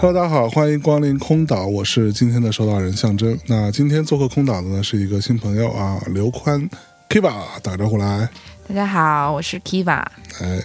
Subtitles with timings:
[0.00, 3.36] Hello，大家好，欢迎光临空岛，我是今天的收岛人象征。
[3.46, 6.70] 那今天做客空岛的呢是一个新朋友啊，刘宽
[7.08, 7.32] Kiva，
[7.64, 8.28] 打招呼来。
[8.68, 10.04] 大家好，我是 Kiva。
[10.40, 10.62] 哎，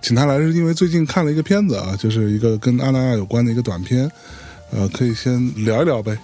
[0.00, 4.10] 请他来是因为最近看了一个片子啊，就是一个跟阿那亚有关的一个短片，
[4.70, 6.16] 呃，可以先聊一聊呗。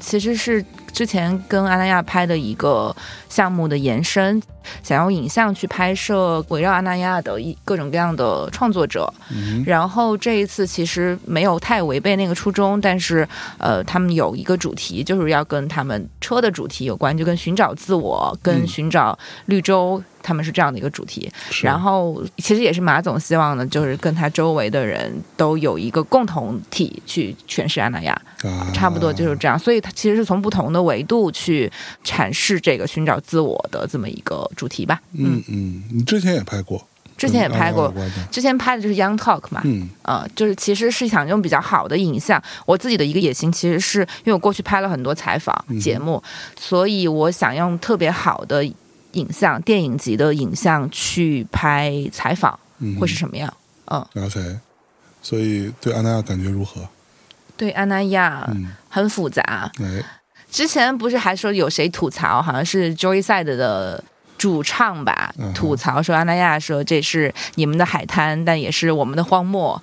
[0.00, 0.64] 其实是
[0.98, 2.92] 之前跟阿那亚拍的一个
[3.28, 4.42] 项目的延伸，
[4.82, 9.08] 想用影像去拍摄围绕阿那亚的一各种各样的创作者。
[9.64, 20.02] 然后这一次其实没有太违背那个初衷，但是呃，他们有一个主题就是要跟他们车的主题有关，就跟寻找自我、跟寻找绿洲。
[20.20, 21.30] 他们是这样的一个主题，
[21.62, 28.20] 然后其实也是马总希望呢，就是跟他周围的人都有一个共同体去诠释阿那亚，
[28.74, 29.56] 差不多就是这样。
[29.56, 31.70] 所以他其实是从不同的维度去
[32.04, 35.00] 阐释这个寻找自我的这么一个主题吧。
[35.12, 36.84] 嗯嗯，你之前也拍过，
[37.16, 37.94] 之前也拍过，
[38.30, 42.42] 之前拍的就是 Young Talk 嘛，嗯，呃，就是其实是想用比较好的影像。
[42.66, 46.20] 我自己的一个野心其实是因为我过去拍了很多采访节目，
[46.58, 48.68] 所以我想用特别好的。
[49.12, 52.56] 影像电影级的影像去拍采访
[53.00, 53.52] 会是什么样？
[53.86, 54.58] 嗯，OK，
[55.22, 56.86] 所以对安那亚感觉如何？
[57.56, 58.46] 对安那亚
[58.90, 59.72] 很复杂。
[60.50, 64.02] 之前不是还说有谁吐槽，好像是 Joyside 的
[64.36, 65.32] 主唱吧？
[65.54, 69.80] 吐槽说阿那亚说这是你们的海滩，但也是我们的荒漠。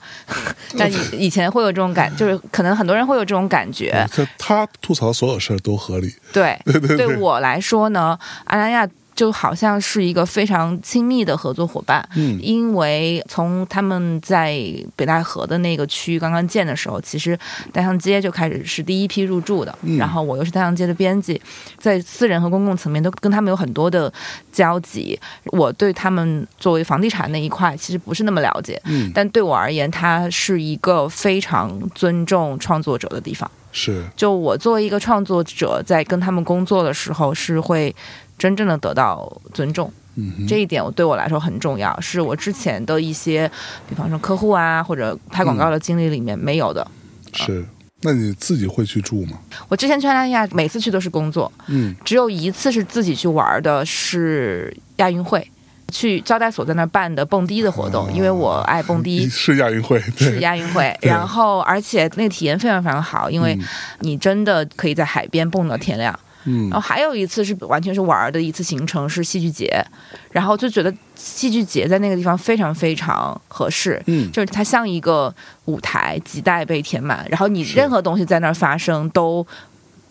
[0.77, 4.05] 但以 以前会有这种感，就是可能很多人会有这种感觉。
[4.37, 6.13] 他吐槽所有事儿都合理。
[6.33, 8.87] 对 对对，对我来说呢，阿那亚。
[9.15, 14.53] 就好像是一个非常亲密的合作伙伴，嗯，因为从他们在
[14.95, 17.37] 北戴河的那个区刚刚建的时候，其实
[17.71, 21.41] 大象街就开始是第一批入驻的，然后我又是大象街的编辑，
[21.79, 24.11] 在私人和公共层面都跟他们有很多的
[24.51, 25.17] 交集。
[25.45, 33.49] 我对他们作为房地产那一块其实不是那么了解，嗯，但对我而言，它是一个非常尊重创作者的地方。
[33.71, 37.95] 是，就我作为一个创作者，在跟他们工作的时候是会。
[38.37, 43.49] 真正的得到尊重，嗯这一点我对我来说很重要，是我之前的一些，
[43.87, 46.85] 比方说客户啊或者拍广告的经历里面没有的。
[47.33, 47.65] 是，
[48.01, 49.39] 那你自己会去住吗？
[49.67, 55.45] 我之前去那亚，每次去都是工作，嗯，只有一次是自己去玩的，是亚运会，
[55.91, 59.27] 去招待所在那儿办的蹦迪的活动，因为我爱蹦迪。
[59.31, 63.57] 是亚运会，是亚运会，然后而且那个体验非常非常好，因为
[63.99, 66.13] 你真的可以在海边蹦到天亮。
[66.13, 66.24] 嗯，
[66.69, 69.83] 然后还有一次是完全是玩的一次行程，是戏剧节，
[70.31, 75.33] 然后就觉得戏剧节在那个地方非常非常合适，嗯，就是它像一个
[75.65, 79.45] 舞台，几代被填满，然后你任何东西在那儿发生都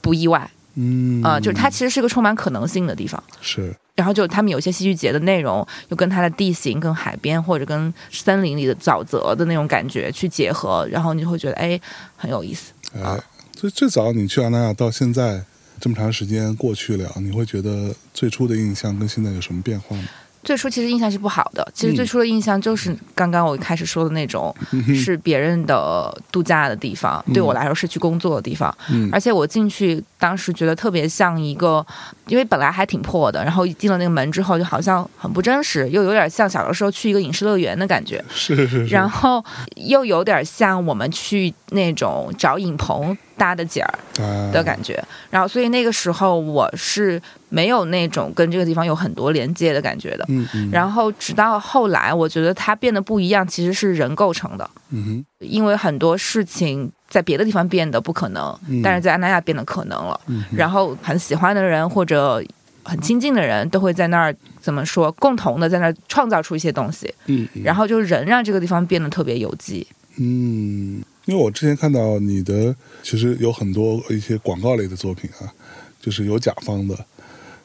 [0.01, 11.81] 不意外，嗯，啊，就是它其实是一个充满可能性的地方，是，然后就他们有些戏剧节的内容，又跟它的地形、跟海边或者跟森林里的沼泽的那种感觉去结合，然后你就会觉得哎
[12.17, 13.21] 很有意思，哎，
[13.53, 15.45] 最最早你去阿那亚到现在。
[15.81, 20.05] 这么长时间过去了，你会觉得最初的印象跟现在有什么变化吗？
[20.43, 24.55] 最初其实印象是不好的，其实最初的印象就是刚刚我开始说的那种，
[24.95, 28.71] 是别人的度假的地方，对我来说是去工作的地方。
[29.11, 31.85] 而且我进去当时觉得特别像一个，
[32.27, 38.23] 因为本来还挺破的，然后进了那个门之后，就好像很不真实，又有点像小的时候去一个影视乐园的感觉。
[38.29, 38.87] 是是是。
[38.89, 39.43] 然后
[39.77, 43.17] 又有点像我们去那种找影棚。
[43.37, 50.25] 搭的景儿的感觉，然后所以那个时候我是没有那种跟这个地方有很多连接的感觉的。
[50.29, 50.71] 嗯嗯。
[50.71, 54.71] 然后直到后来，我觉得它变得不一样，其实是人构成的。
[54.91, 55.25] 嗯哼。
[55.41, 60.21] 因为很多事情在别的地方变得不可能，但是在安那亚变得可能了。
[60.29, 60.45] 嗯。
[60.53, 62.41] 然后很喜欢的人或者
[62.85, 65.11] 很亲近的人都会在那儿怎么说？
[65.11, 67.13] 共同的在那儿创造出一些东西。
[67.27, 67.49] 嗯。
[67.65, 69.85] 然后就是人让这个地方变得特别有机。
[70.21, 71.03] 嗯。
[71.27, 75.53] 因为我之前看到你的，其实有很多一些广告类的作品啊，
[76.01, 76.97] 就是有甲方的。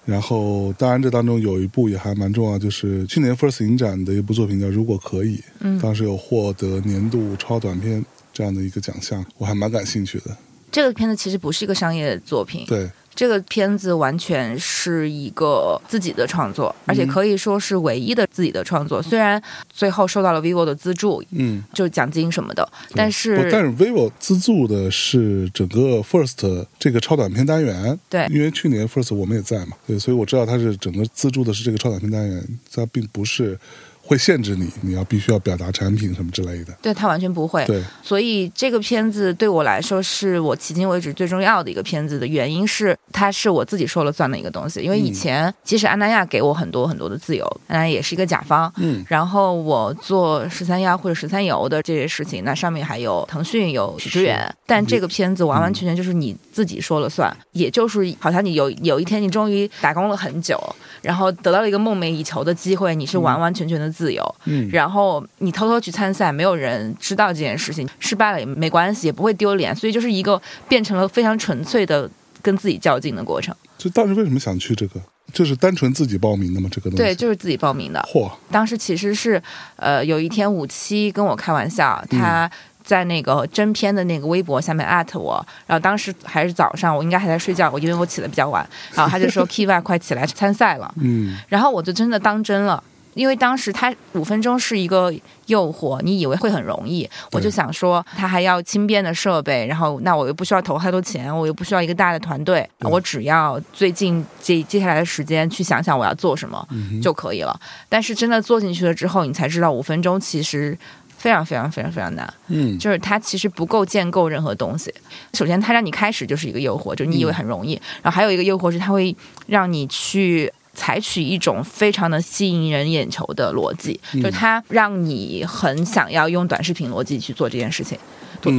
[0.05, 8.03] 然后，当然这当中有一部也还蛮重要，就是去年 First 影展的一部作品叫《如果可以》，嗯，当时有获得年度超短片
[8.33, 10.35] 这样的一个奖项，我还蛮感兴趣的。
[10.71, 12.89] 这个片子其实不是一个商业作品，对。
[13.19, 19.03] 这个片子完全是一个自己的创作，而且可以说是唯一的自己的创作。
[19.03, 32.41] 虽然最后受到了 vivo 的资助，嗯，就奖金什么的，但是但是 vivo 资助的是整个 first 这个超短片单元，对，因为去年 first 我们也在嘛，对，所以我知道他是整个资助的是这个超短片单元，
[32.73, 33.59] 它并不是。
[34.09, 36.73] 会限制你，你要必须要表达产品什么之类的。
[36.81, 37.63] 对他完全不会。
[37.67, 44.79] 对，所以这个片子对我来说是我迄今为止最重要的一个片子的原因是，它是我自己说了算的一个东西。
[44.79, 48.73] 因为以前即使安娜亚给我很多很多的自由，安娜亚也是一个甲方。
[48.77, 49.05] 嗯。
[49.07, 57.31] 然后我做十三幺或者十三游的这些事情，那上面还有腾讯有许知远，但这个片子完完全全就是你自己说了算。
[57.51, 60.59] 也就是好像你有有一天你终于打工了很久，
[61.03, 63.93] 然后得到了一个梦寐以求的机会，你是完完全全的。
[63.99, 72.09] 自由，嗯，然后你偷偷去参赛，没有人知道这件事情，失败了也没关系，也不会丢脸，所以就是一个变成了非常纯粹的
[72.41, 73.53] 跟自己较劲的过程。
[73.77, 75.01] 就当时为什么想去这个？
[75.33, 76.69] 就是单纯自己报名的吗？
[76.71, 77.99] 这个东西对，就是自己报名的。
[78.11, 78.31] 嚯！
[78.49, 79.41] 当时其实是，
[79.75, 82.49] 呃，有一天五七跟我开玩笑，他
[82.83, 92.83] 在那个真片的那个微博下面艾特我，然后当时还是早上，我应该还在睡觉，我因为我起的比较晚，然后他就说 Kiva 快起来参赛了，嗯，然后我就真的当真了。
[93.19, 95.13] 因为当时他五分钟是一个
[95.47, 106.65] 诱惑，你以为会很容易，我就想说他还要轻便的设备，然后那我又不需要投太多钱，我又不需要一个大的团队，我只要最近接接下来的时间去想想我要做什么
[107.03, 107.59] 就可以了。
[107.89, 110.77] 但是真的做进去了之后，你才知道五分钟其实
[111.17, 112.33] 非常非常非常非常难。
[112.47, 114.93] 嗯，就是它其实不够建构任何东西。
[115.33, 119.13] 首先，它让你开始就是一个诱惑，就是你以为很容易，然后还有一个诱惑是它会
[119.45, 120.49] 让你去。
[120.73, 127.97] 采取一种非常的吸引人眼球的逻辑，就是它让你很想要用短视频逻辑去做这件事情。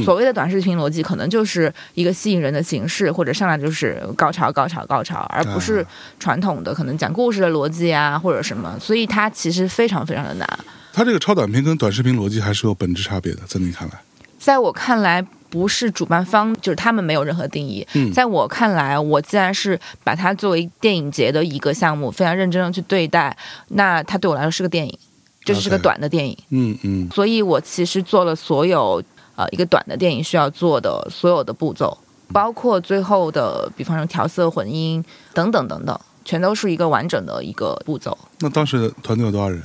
[0.05, 5.83] 所谓的短视频逻辑，可能就是一个吸引人的形式，或者上来就是高潮、高潮、高潮，而不是
[6.19, 8.77] 传统的可能讲故事的逻辑啊，或者什么。
[8.79, 10.59] 所以它其实非常非常的难。
[10.93, 13.95] 它这个超短片跟短视频逻辑还是有本质差别的，在你看来？
[14.37, 15.25] 在我看来。
[15.51, 17.85] 不是主办方，就是他们没有任何定义。
[18.13, 23.35] 在我看来，我既然是把它作为电影节的一个项目，非常认真的去对待，
[23.67, 24.97] 那它对我来说是个电影，
[25.43, 26.37] 就是是个短的电影。
[26.51, 27.09] 嗯嗯。
[27.11, 29.03] 所以我其实做了所有
[29.35, 31.97] 呃一个短的电影需要做的所有的步骤，
[32.31, 35.03] 包括最后的，比方说调色、混音
[35.33, 38.17] 等等等等，全都是一个完整的一个步骤。
[38.39, 39.61] 那当时团队有多少人？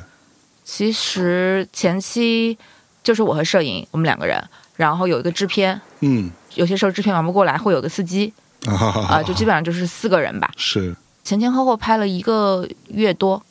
[0.64, 2.58] 其实前期
[3.04, 4.42] 就是我和摄影，我们两个人。
[4.76, 8.32] 然后有一个制片，嗯，有些时候制片忙不过来，会有个司机，
[8.66, 10.50] 啊，就基本上就是四个人吧。
[10.56, 10.94] 是
[11.24, 13.42] 前前后后拍了一个月多，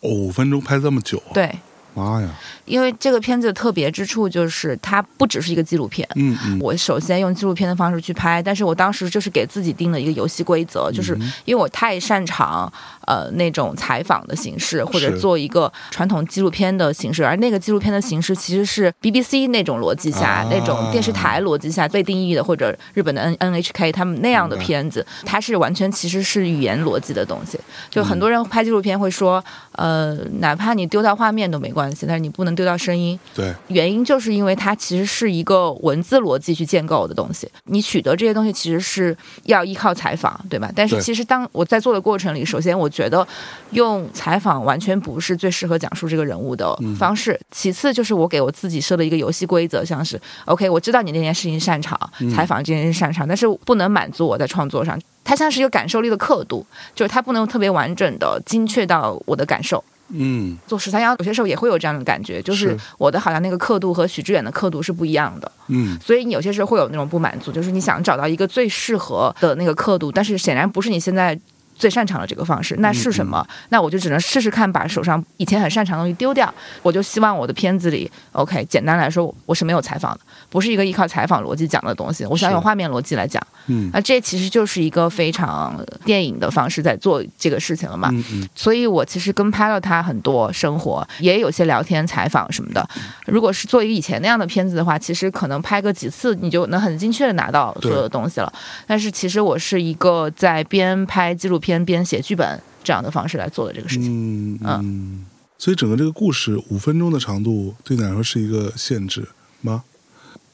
[0.00, 1.54] 五分钟拍这么久，对。
[1.94, 2.28] 妈呀！
[2.64, 6.08] 因为这个片子的特别之处就是它不只是一个纪录片。
[6.16, 6.58] 嗯嗯。
[6.60, 12.72] 我首先用纪录片的方式去拍，但是我当时就是给自己定了一个游戏规则，就是因为我太擅长
[13.06, 27.58] 呃那种采访的形式，或者做一个传统纪录片的形式，而那个纪录片的形式其实是 BBC 那种逻辑下、那种电视台逻辑下被定义的，或者日本的 N NHK 他们那样的片子，它是完全其实是语言逻辑的东西。
[27.90, 29.42] 就很多人拍纪录片会说，
[29.72, 31.79] 呃，哪怕你丢掉画面都没关。
[31.80, 33.18] 关系，但是你不能丢掉声音。
[33.34, 37.50] 对，原因就是因为它其实是一个文字逻辑去建构的东西。
[37.64, 40.70] 你取得这些东西其实是要依靠采访，对吧？
[40.76, 43.26] 但是其实当我在做的过程里，首先我觉得
[43.70, 47.40] 用采访完全不是最适合讲述这个人物的方式。
[47.50, 51.98] 其次就是我给我自己设了一个游戏规则，像是 OK，我知道你那件事情擅长
[52.34, 55.00] 采访这件事擅长，但是不能满足我在创作上。
[55.22, 59.82] 它像是一个感受力的刻度，就是它不能特别完整的精确到我的感受。
[60.12, 65.50] 嗯，做十三幺有些时候也会有这样的感觉，就是我的好像那个刻度和许志远的刻度是不一样的。
[65.68, 71.38] 嗯，所以你有些时候会有那种不满足，就是你想找到一个最适合的那个刻度，但是显然不是你现在。
[71.80, 73.44] 最擅长的这个方式，那是什么？
[73.70, 76.52] 那我就只能试试看，把手上以前很擅长的东西丢掉。
[76.82, 80.20] 我就希望我的片子里，OK，简单来说，我是没有采访的，
[80.50, 82.26] 不是一个依靠采访逻辑讲的东西。
[82.26, 83.42] 我想用画面逻辑来讲。
[83.66, 88.10] 嗯，那这其实就是一个非常电影的方式在做这个事情了嘛。
[88.12, 88.48] 嗯嗯。
[88.54, 92.86] 所以我其实跟拍了他很多生活，也有些聊天采访什么的。
[93.24, 98.52] 如果是做一个以前那样的片子的话，其实可能拍个几次，你就能很精确的拿到所有的东西了。
[98.86, 101.69] 但是其实我是一个在边拍纪录片。
[101.70, 109.28] 边编写剧本这样的方式来做的这个事情，嗯嗯，所以整个这个故事五分钟的长度对你来说是一个限制
[109.60, 109.84] 吗？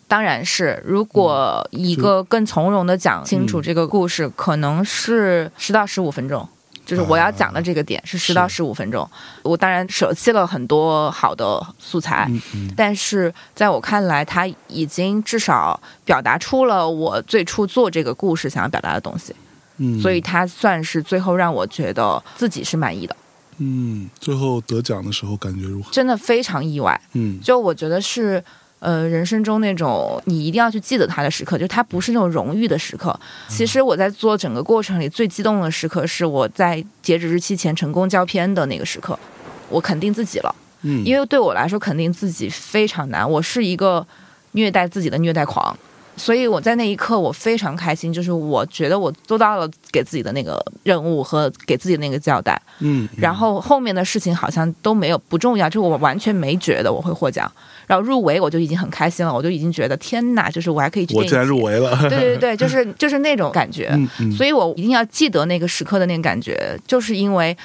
[0.06, 6.49] 当然是，如果一个更从容的讲清楚这个故事，可能是十到十五分钟，
[6.85, 9.08] 就是我要讲的这个点是十到十五分钟。
[9.42, 12.30] 我当然舍弃了很多好的素材，
[12.76, 19.35] 但是在我看来，它已经至少表达出了我最初做这个故事想要表达的东西。
[19.78, 23.16] 嗯，所以他算是最后让我觉得自己是满意的，
[23.59, 25.90] 嗯，最后得奖的时候感觉如何？
[25.90, 27.00] 真的非常意外。
[27.14, 28.42] 嗯就我觉得是，
[28.78, 33.18] 呃，人生中那种你一定要去记得他的时刻，就是它不是那种荣誉的时刻。
[33.49, 39.18] 其实我在做整个过程里最激动的时刻是我在截止日期前成功交片的那个时刻，
[39.68, 44.06] 我肯定自己了，嗯，因为对我来说肯定自己非常难，我是一个
[44.52, 45.76] 虐待自己的虐待狂。
[46.16, 57.50] 所以我在那一刻我非常开心，就是我觉得我做到了给自己的那个任务和给自己的那个交代，嗯，然后后面的事情好像都没有不重要，就我完全没觉得我会获奖，
[57.87, 67.56] 然后入围我就已经很开心了，我就已经觉得天哪，就是我还可以去我电影节竟然入围了，对对对， 就是就是那种感觉，嗯嗯，所以我一定要记得那个时刻的那个感觉，就是因为。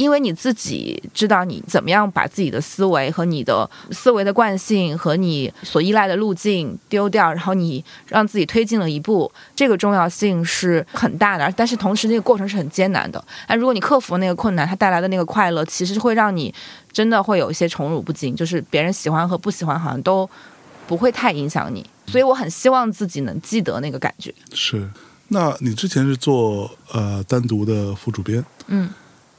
[0.00, 11.52] 因为你自己知道你怎么样把自己的思维和你的思维的惯性和你所依赖的路径丢掉，然后你让自己推进了一步，这个重要性是很大的。
[11.54, 13.22] 但是同时，那个过程是很艰难的。
[13.46, 16.54] 那如果你克服了那个困难，它带来的那个快乐，其实会让你
[16.90, 20.26] 真的会有一些宠辱不惊，就是别人喜欢和不喜欢好像都
[20.86, 21.84] 不会太影响你。
[22.06, 24.34] 所以我很希望自己能记得那个感觉。
[24.54, 24.88] 是。
[25.28, 28.88] 那你之前是做呃单独的副主编，嗯。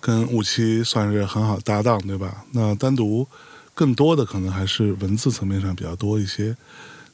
[0.02, 2.44] 跟五七算是很好搭档，对吧？
[2.52, 3.26] 那单独
[3.74, 6.58] 更多的可能还是文字层面上比较多一些。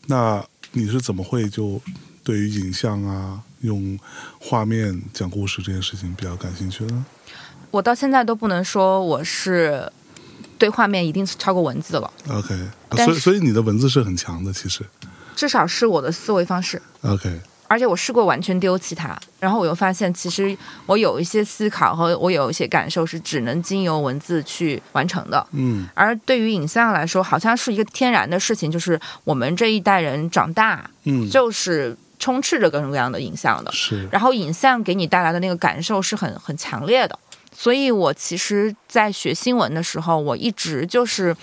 [0.07, 1.79] 那你是怎么会就
[2.23, 3.99] 对于影像啊、用
[4.39, 7.05] 画面讲故事这件事情比较感兴趣呢？
[7.69, 9.91] 我到现在都不能说我是
[10.57, 12.55] 对画面一定是超过文字了，OK，
[12.91, 14.85] 所以所以你的文字是很强的，其实。
[15.35, 16.81] 至少是我的思维方式。
[17.01, 25.45] OK，而且我试过完全丢弃它，然后我又发现，其实我有一些思考和我有一些感受是只能经由文字去完成的。
[25.51, 33.71] 嗯而对于影像来说，好像是一个天然的事情，就是我们这一代人长大，嗯，就是充斥着各种各样的影像的。
[33.71, 37.19] 是然后影像给你带来的那个感受是很很强烈的，
[37.53, 41.35] 所以我其实，在学新闻的时候，我一直就是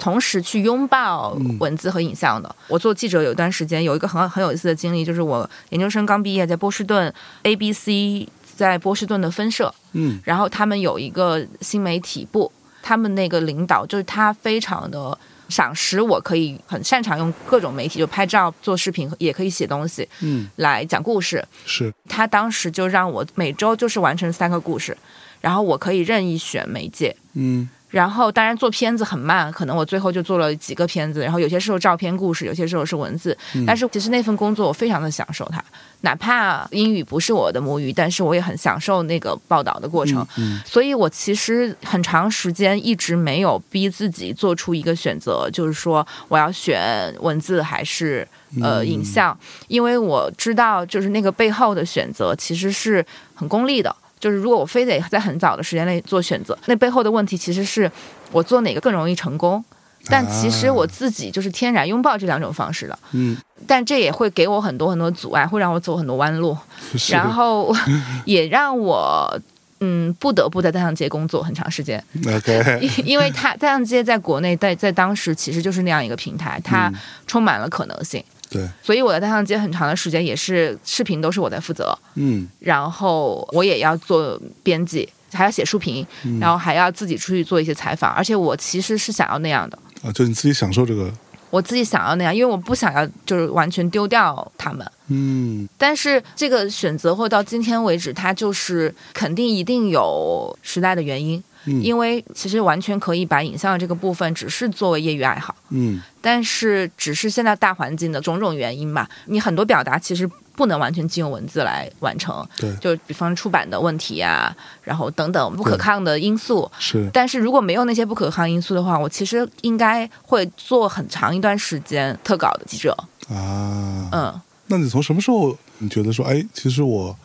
[0.00, 2.56] 同时去拥抱嗯文字和影像的。
[2.66, 8.26] 我做记者有一段时间，有一个很很有意思的经历，就是我研究生刚毕业，在波士顿 ABC
[8.56, 12.50] 在波士顿的分社，嗯然后他们有一个新媒体部，
[12.82, 15.16] 他们那个领导就是他非常的。
[15.50, 21.44] 赏识我可以很擅长用各种媒体，就拍照、做视频，也可以写东西嗯来讲故事。
[21.66, 24.96] 是他当时就让我每周就是完成三个故事，
[25.40, 27.16] 然后我可以任意选媒介。
[27.34, 33.36] 嗯然后当然做片子很慢，可能我最后就做了几个片子，然后有些时候照片故事，有些时候是文字。
[33.66, 35.62] 但是其实那份工作我非常的享受它，
[36.02, 40.26] 哪怕英语不是我的母语，但是我也很享受那个报道的过程。
[40.38, 48.26] 嗯所以我其实很长时间一直没有逼自己做出一个选择，就是说我要选文字还是
[48.62, 53.04] 呃嗯影像，因为我知道就是那个背后的选择其实是
[53.34, 53.94] 很功利的。
[54.20, 57.90] 就是如果我非得在很早的时间内做选择，那背后的问题其实是
[58.30, 59.64] 我做哪个更容易成功。
[60.06, 63.36] 但其实我自己就是天然拥抱这两种方式的，嗯，
[63.66, 66.56] 但这也会给我很多很多阻碍，会让我走很多弯路。
[67.12, 67.70] 然后
[68.24, 69.38] 也让我
[69.80, 72.02] 嗯不得不在单向街工作很长时间，
[72.34, 76.94] OK，因因为它单向街在国内在在当时其实就是那样一个平台，它嗯。
[77.26, 82.48] 充满了可能性，对，所以我在单向街很长的时间也是视频都是我在负责，嗯。
[82.58, 85.08] 然后我也要做编辑。
[85.32, 86.40] 还要写书评，嗯。
[86.40, 91.08] 然后还要自己出去做一些采访，而且我其实是想要那样的，啊，就你自己享受这个，
[91.50, 94.84] 我自己想要那样，因为我不想要就是完全丢掉他们。
[95.06, 95.68] 嗯。
[95.78, 106.00] 但是这个选择或到今天为止，它就是肯定一定有时代的原因，嗯，因为其实完全可以把影像这个部分只是作为业余爱好，嗯。
[106.20, 112.74] 但是只是现在大环境的种种原因吧，你很多表达其实不能完全借用文字来完成，对。
[112.76, 116.70] 就比方出版的问题啊、然后等等不可抗的因素。
[116.78, 117.08] 是。
[117.12, 122.94] 但是如果没有那些不可抗因素的话，我其实应该会做很长一段时间特稿的记者。
[123.30, 127.16] 啊，嗯，那你从什么时候你觉得说，哎，其实我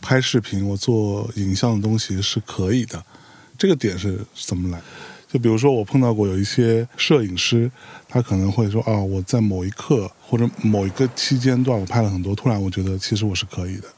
[0.00, 3.00] 拍视频，我做影像的东西是可以的？
[3.56, 4.80] 这个点是怎么来？
[5.28, 7.70] 就比如说，我碰到过有一些摄影师，
[8.08, 13.88] 他可能会说啊，我在某一刻或者某一个期间段，我拍了很多，突然我觉得其实我是可以的。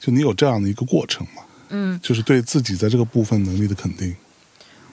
[0.00, 1.42] 就你有这样的一个过程嘛？
[1.68, 4.16] 嗯，就是对自己在这个部分能力的肯定。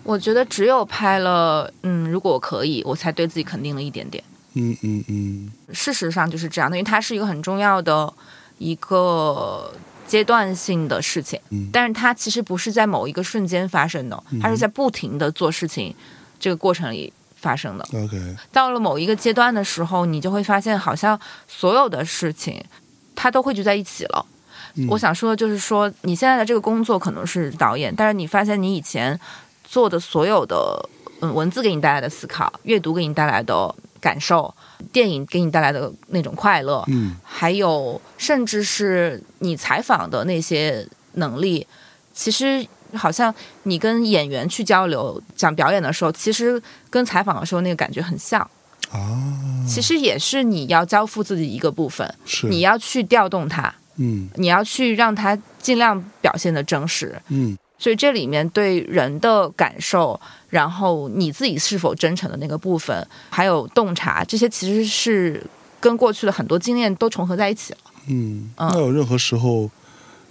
[0.03, 4.21] 我觉得只有拍了，嗯，如果我可以，我才对自己肯定了一点点。
[4.53, 8.13] 嗯嗯嗯事实上就是这样的，因为它是一个很重要的
[8.57, 9.73] 一个
[10.07, 15.93] 阶段性的事情，嗯但是它其实不是在某一个瞬间发生的，它是在不停的做事情
[16.39, 17.87] 这个过程里发生的。
[17.93, 22.63] ，OK，到了某一个阶段的时候，你就会发现，好像所有的事情
[23.15, 24.25] 它都汇聚在一起了。
[24.89, 29.17] 我想说的就是说，你现在的这个工作可能是导演，但是你发现你以前
[29.63, 30.89] 做的所有的
[31.21, 34.53] 嗯文字给你带来的思考，阅读给你带来的感受，
[34.91, 37.15] 电影给你带来的那种快乐，嗯。
[37.23, 41.65] 还有甚至是你采访的那些能力，
[42.13, 48.41] 其实好像你跟演员去交流讲表演的时候，其实跟采访的时候那个感觉很像。
[48.91, 52.47] 哦，其实也是你要交付自己一个部分，是。
[52.47, 54.29] 你要去调动它，嗯。
[54.35, 57.19] 你要去让它尽量表现的真实。
[57.29, 65.39] 嗯所以这里面对人的感受，然后你自己是否真诚的那个部分，还有洞察，这些其实是
[65.79, 67.79] 跟过去的很多经验都重合在一起了。
[68.07, 69.69] 嗯，嗯那有任何时候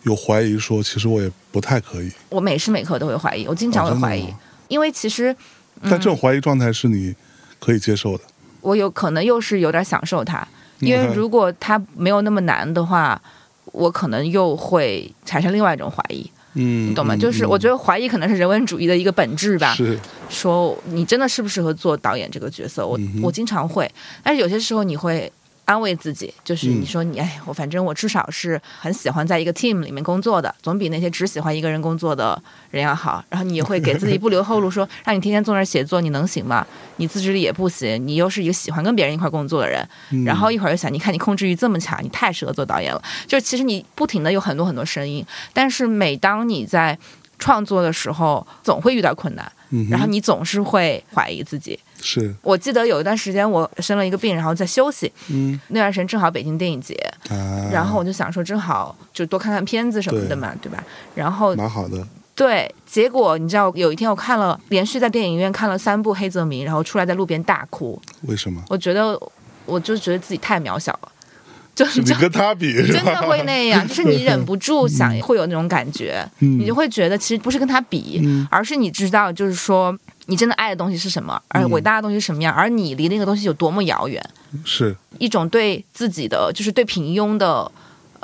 [0.03, 4.27] 有怀疑说，其实我也不太可以，我每时每刻都会怀疑，我经常会怀疑，
[4.67, 5.33] 因为其实
[5.81, 7.15] 但这种怀疑状态是你
[7.61, 8.25] 可以接受的，
[8.63, 10.45] 我有可能又是有点享受它，
[10.81, 13.23] 因为嗯如果它没有那么难的话，
[13.67, 17.15] 我可能又会产生另外一种怀疑，嗯，你懂吗？
[17.15, 19.75] 嗯就是我觉得怀疑可能是人文主义的一个本质吧。
[19.75, 22.87] 是说你真的适不适合做导演这个角色？
[22.87, 23.91] 我、嗯我经常会，
[24.23, 25.31] 但是有些时候你会
[25.65, 32.41] 安慰自己，就是嗯你说你哎，我反正我至少是很喜欢在一个 team 里面工作的，总比那些只喜欢一个人工作的
[32.71, 33.25] 人要好。
[33.31, 36.67] 然后你也会给自己不留后路说，让你天天坐那儿写作，你能行吗？
[36.97, 43.03] 你自制力也不行，你又是一个喜欢跟别人一块工作的人，嗯然后一会儿又想，你看你控制欲这么强，你太适合做导演了。
[43.27, 46.99] 就是其实你不停的有很多很多声音，但是每当你在
[47.39, 49.51] 创作的时候，总会遇到困难。
[49.91, 51.77] 然后你总是会怀疑自己。
[52.05, 52.35] 是。
[52.43, 55.59] 我记得有一段时间我生了一个病，然后在休息，嗯。
[55.69, 56.95] 那段时间正好北京电影节，
[57.31, 60.71] 啊，然后我就想说正好就多看看片子什么的嘛，对。
[60.71, 60.85] 吧？
[61.15, 68.63] 然后蛮好的，对，结果你知道有一天我看了连续在电影院看了三部黑泽明，然后出来在路边大哭，为什么？
[68.69, 69.19] 我觉得
[69.65, 71.09] 我就觉得自己太渺小了，
[71.75, 72.93] 就是你就跟他比 是？
[72.93, 76.59] 真的会那样， 就是你忍不住想会有那种感觉，嗯。
[76.59, 78.47] 你就会觉得其实不是跟他比，嗯。
[78.51, 84.23] 而是你知道，就是说你真的爱的东西是什么，而嗯伟大的东西是什么样，而你离那个东西有多么遥远，
[84.65, 87.71] 是一种对自己的就是对平庸的。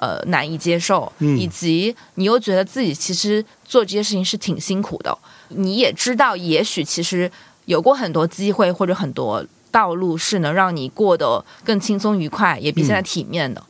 [0.03, 5.15] 呃，难以接受，嗯以及你又觉得自己其实做这些事情是挺辛苦的。
[5.49, 7.31] 你也知道，也许其实
[7.67, 13.63] 有过很多机会或者很多道路是能让你过得更轻松愉快，也比现在体面的。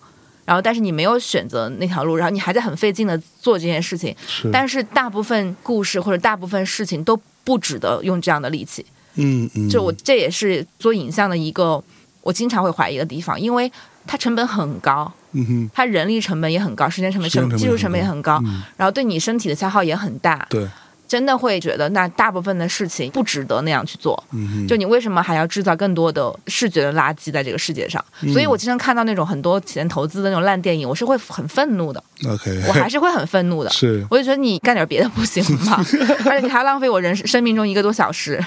[0.44, 4.14] 然后，但是你没有选择那条路，然后你还在很费劲的做这件事情。
[4.28, 8.85] 是，但是大部分故事或者大部分事情都不值得用这样的力气。
[9.14, 11.83] 嗯嗯，就我这也是做影像的一个
[12.22, 13.70] 我经常会怀疑的地方，因为
[14.07, 15.70] 它成本很高，嗯哼。
[15.74, 18.62] 它人力成本也很高，时间成本、技术成本也很高，嗯。
[18.76, 20.66] 然后对你身体的消耗也很大，对，
[21.11, 24.16] 真的会觉得那大部分的事情不值得那样去做。
[24.33, 28.05] 嗯就你为什么还要制造更多的视觉的垃圾在这个世界上？
[28.23, 33.70] 嗯所以我经常看到那种很多钱投资的那种烂电影，我是会很愤怒的，OK，我还是会很愤怒的。
[33.75, 35.85] 是我就觉得你干点别的不行吗？
[36.25, 38.40] 而且你还浪费我人生命中一个多小时。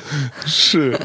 [0.46, 0.98] 是，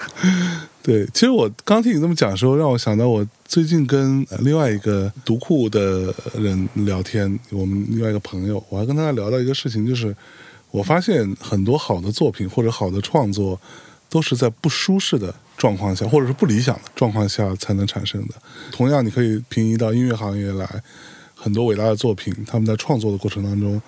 [0.82, 10.14] 对，其实我刚听你这么讲的时候，让我想到我最近跟呃另外一个读库的人聊天，我们另外一个朋友，我还跟他聊到一个事情，就是
[10.76, 13.58] 我发现很多好的作品或者好的创作，
[14.10, 18.34] 都是在不舒适的状况下，或者是不理想的状况下才能产生的。
[18.70, 20.82] 同样，你可以平移到音乐行业来。
[21.38, 23.80] 很多伟大的作品，他们在创作的过程当中，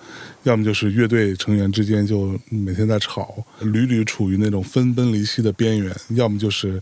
[0.43, 6.81] 要么就是乐队成员之间就每天在吵，屡屡处于那种分崩离析的边缘；要么就是，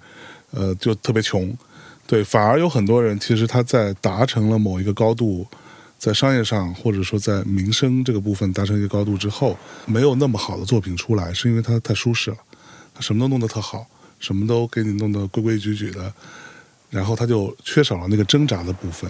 [0.52, 1.58] 呃，就特别穷。
[2.06, 5.48] 对，反而有很多人，其实他在达成了某一个高度，
[5.98, 12.38] 在商业上或者说在民生这个部分达成一个高度之后，没有那么好的作品出来，是因为他太舒适了，
[12.94, 13.86] 他什么都弄得特好，
[14.20, 16.14] 什么都给你弄得规规矩矩的，
[16.90, 19.10] 然后他就缺少了那个挣扎的部分。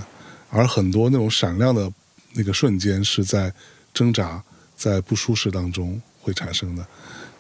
[0.50, 1.91] 而很多那种闪亮的
[2.34, 3.54] 那个瞬间是在
[3.93, 4.41] 挣扎、
[4.78, 6.88] 在不舒适当中会产生的。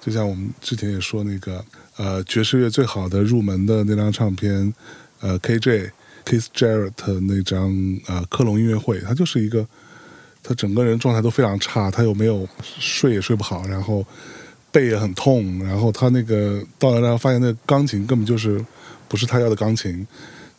[0.01, 1.63] 就像我们之前也说那个
[1.95, 4.73] 呃爵士乐最好的入门的那张唱片，
[5.21, 5.91] 呃 KJ
[6.27, 7.71] Keith Jarrett 那张
[8.07, 9.65] 呃克隆音乐会，他就是一个
[10.43, 14.05] 他整个人状态都非常差，他又没有睡也睡不好，然后
[14.71, 18.63] 背也很痛，然后他那个到了那发现那钢琴根本就是
[19.07, 20.05] 不是他要的钢琴，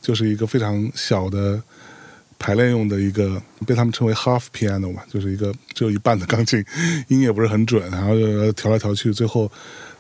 [0.01, 1.63] 就是一个非常小的。
[2.41, 6.65] 排练用的一个被他们称为 half piano 嘛，就是一个只有一半的钢琴，
[7.09, 8.15] 音也不是很准，然后
[8.53, 9.51] 调来调去，最后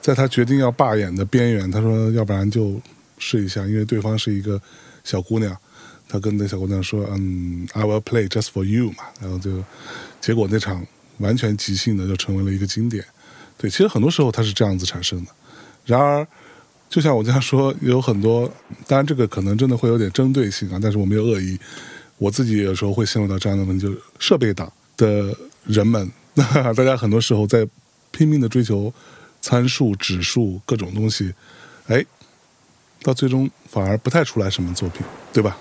[0.01, 2.81] 在他决定要罢演的边缘，他说要不然就
[3.19, 4.63] 试一下，因为对方是一个
[5.09, 5.57] 小姑娘，
[6.07, 9.65] 他跟那小姑娘说，嗯，I will play just for you 嘛，然后就
[10.21, 13.03] 结果那场完全即兴的就成为了一个经典。
[13.57, 15.31] 对，其实很多时候它是这样子产生的。
[15.87, 16.27] 然而，
[16.91, 18.47] 就像我这样说，有很多，
[18.87, 21.59] 当然这个可能真的会有点针对性啊，但是我没有恶意。
[22.19, 27.67] 我自己有时候会陷入到这样的问题，就是设备党的人们， 大家很多时候在
[28.11, 28.93] 拼命的追求
[29.41, 31.33] 参数、指数各种东西，
[31.87, 32.05] 哎，
[33.03, 35.57] 到最终反而不太出来什么作品，对吧？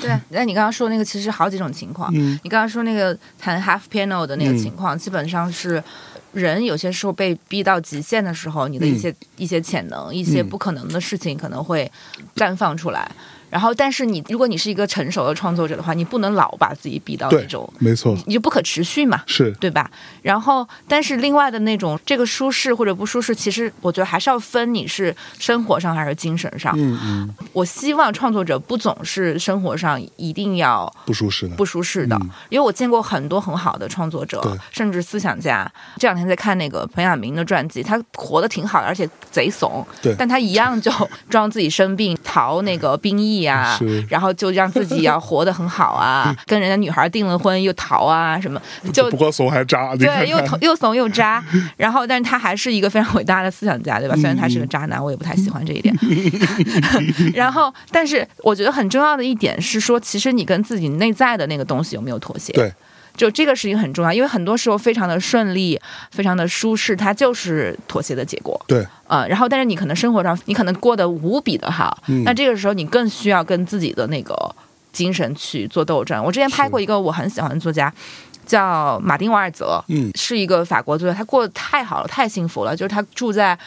[0.00, 2.08] 对，那你刚刚说那个其实好几种情况。
[2.14, 5.82] 嗯你刚刚说那个弹 half piano 的那个情况，基本上是
[6.32, 11.90] 人有些时候被逼到极限的时候，你的一些、一些潜能、一些嗯不可能的事情可能会
[12.36, 13.10] 绽放出来。
[13.50, 19.22] 然后，但是你如果你是一个成熟的创作者的话，你不能老把自己逼到那种，，没错，你就不可持续嘛。
[19.26, 19.90] 是对吧？
[20.22, 26.74] 然后，但是另外的那种，这个舒适或者不舒适，其实我觉得还是要分你是生活上还是精神上。
[26.76, 35.70] 嗯嗯，我希望创作者不总是生活上一定要不舒适的，不舒适的，嗯因为我见过很多很好的创作者，甚至思想家。
[35.96, 40.90] 这两天在看那个彭雅明的传记，他活得挺好的，而且贼怂，对但他一样就
[41.28, 48.60] 装自己生病，逃那个兵役啊是，然后就让自己要活得很好啊，跟人家女孩订了婚又逃啊，什么
[48.92, 51.42] 就不过怂还渣，对，又又怂又渣，
[51.76, 54.14] 然后，但是他还是一个非常伟大的思想家，对吧？
[54.16, 55.94] 虽然他是个渣男，我也不太喜欢这一点。
[57.34, 62.52] 然后，但是我觉得很重要的一点是说，其实你跟自己内在的那个东西有没有妥协？
[62.52, 62.72] 对，
[63.18, 65.78] 就这个事情很重要，因为很多时候非常的顺利，
[66.10, 68.58] 非常的舒适，它就是妥协的结果。
[68.66, 74.34] 对，呃，然后但是你可能生活上你可能过得无比的好，嗯那这个时候你更需要跟自己的那个
[74.92, 76.24] 精神去做斗争。
[76.24, 77.92] 我之前拍过一个我很喜欢的作家，
[78.46, 83.58] 叫马丁瓦尔泽，嗯是一个法国作家，他过得太好了，太幸福了，就是他住在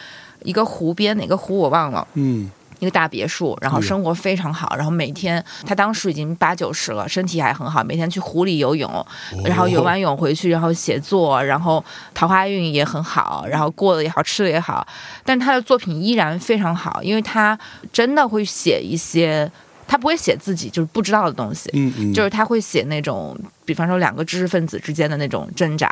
[0.42, 2.06] 一个湖边，哪个湖我忘了。
[2.14, 2.50] 嗯
[2.82, 9.06] 一个大别墅，然后生活非常好，然后每天他当时已经八九十了，身体还很好，每天去湖里游泳，
[9.44, 14.84] 然后游完泳回去，然后写作，然后桃花运也很好，然后过得也好，吃的也好，
[15.24, 17.56] 但是他的作品依然非常好，因为他
[17.92, 19.48] 真的会写一些，
[19.92, 25.86] 他不会写自己就是不知道的东西，嗯嗯，就是他会写那种，比方说两个知识分子之间的那种挣扎，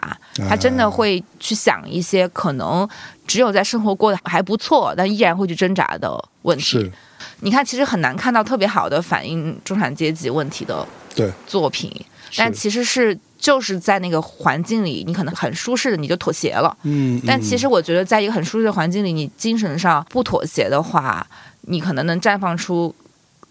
[0.48, 2.88] 他真的会去想一些可能
[3.26, 6.64] 只有在生活过得还不错，但依然会去挣扎的问题。
[6.64, 6.92] 是。
[7.40, 11.92] 你看，其实很难看到特别好的反映中产阶级问题的对，作品，
[12.38, 16.74] 但其实是就是在那个环境里，你可能很舒适的你就妥协了。
[16.84, 21.26] 嗯，但其嗯实我觉得，在一个很舒适的环境里，你精神上不妥协的话，
[21.62, 22.94] 你可能能绽放出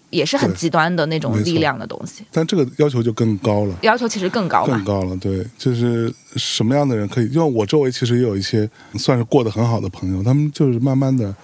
[0.09, 3.75] 也是很极端的那种力量的东西，但这个要求就更高了。
[3.81, 4.83] 要求其实更高嘛更。
[4.83, 7.27] 高了，对，就是什么样的人可以？
[7.27, 11.35] 因为我周围其实也有一些算是过得很好的朋友，他们就是慢慢的，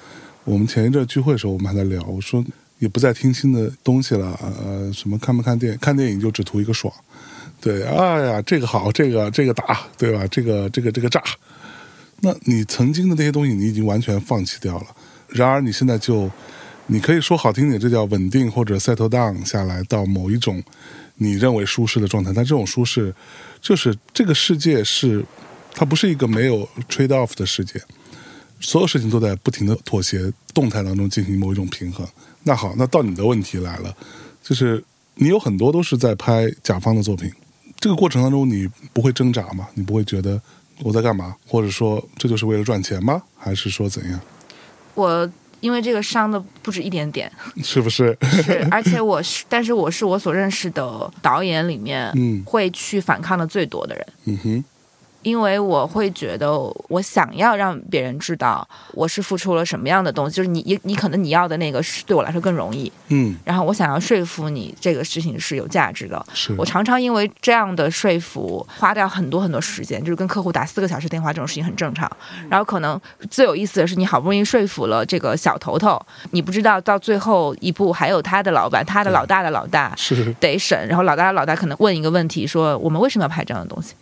[0.43, 2.43] 我们前一阵聚会的时候，我们还在聊，我说
[2.79, 6.91] 也不再听新的东西了，呃，什么看不看电影，看电影就只图一个爽，
[7.61, 10.25] 对，哎呀，这个好，这个这个打，对吧？
[10.27, 11.21] 这个这个这个炸，
[12.21, 14.85] 那你曾经的那些东西，你已经完全放弃掉了，
[15.29, 16.29] 然而你现在就，
[16.87, 20.63] 你可以说好听点，这叫稳定或者 settle down 下来到某一种
[21.15, 23.13] 你认为舒适的状态，但这种舒适，
[23.59, 25.25] 就是这个世界是，
[25.73, 27.81] 它不是一个没有 trade off 的世界，
[28.59, 32.07] 所有事情都在不停的妥协动态当中进行某一种平衡。
[32.43, 33.95] 那好，那到你的问题来了，
[34.43, 34.83] 就是
[35.15, 37.31] 你有很多都是在拍甲方的作品，
[37.79, 39.67] 这个过程当中你不会挣扎吗？
[39.73, 40.39] 你不会觉得
[40.83, 43.23] 我在干嘛，或者说这就是为了赚钱吗？
[43.35, 44.19] 还是说怎样？
[44.93, 45.29] 我
[45.65, 47.31] 因为这个伤的不止一点点，
[47.63, 48.15] 是不是？
[48.21, 54.07] 是，而且我是，但是我是我所认识的导演里面，嗯会去反抗的最多的人。
[54.25, 54.63] 嗯哼，
[55.25, 56.47] 因为我会觉得，
[56.87, 66.23] 我想要让别人知道我是付出了什么样的东西，就是你你你可能你要的那个是对我来说更容易，嗯，然后我想要说服你这个事情是有价值的。
[66.31, 72.09] 是我常常因为这样的说服花掉很多很多时间，就是跟客户打四个小时电话这种事情很正常。
[72.47, 83.95] 然后可能最有意思的是，你好不容易说服了这个小头头，你不知道到最后一步还有他的老板，他的老大的老大是得审，然后老大的老大可能问一个问题，说我们为什么要拍这样的东西？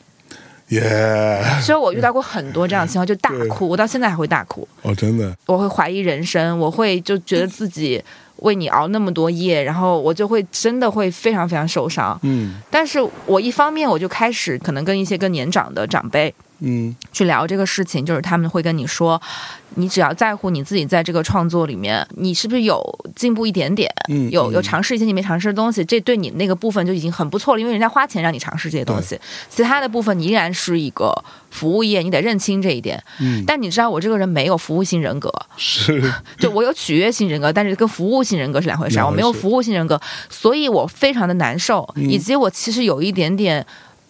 [0.73, 8.03] 耶所以我遇到过很多这样的情况，就大哭，我到现在还会大哭，哦，真的，我会怀疑人生，我会就觉得自己
[8.37, 12.19] 为你熬那么多夜，然后我就会真的会非常非常受伤。
[12.23, 12.55] 嗯。
[12.69, 16.33] 但是我一方面我就开始可能跟一些更年长的长辈
[16.63, 16.95] 嗯。
[17.11, 19.21] 去聊这个事情，就是他们会跟你说，
[19.75, 22.81] 你只要在乎你自己在这个创作里面，你是不是有
[23.15, 31.13] 进步一点点，嗯，有有嗯尝试一些你没尝试的东西，这对你那个部分就已经很不错了，因为人家花钱让你尝试这些东西，其他的部分你依然是一个
[31.51, 33.01] 服务业，你得认清这一点。
[33.19, 33.43] 嗯。
[33.45, 36.01] 但你知道我这个人没有服务性人格，是。
[36.39, 39.01] 就我有取悦性人格，但是跟服务性人格是两回事儿。
[39.01, 39.11] 两回事。
[39.11, 39.99] 我没有服务性人格，
[40.29, 42.09] 所以我非常的难受，嗯。
[42.09, 43.65] 以及我其实有一点点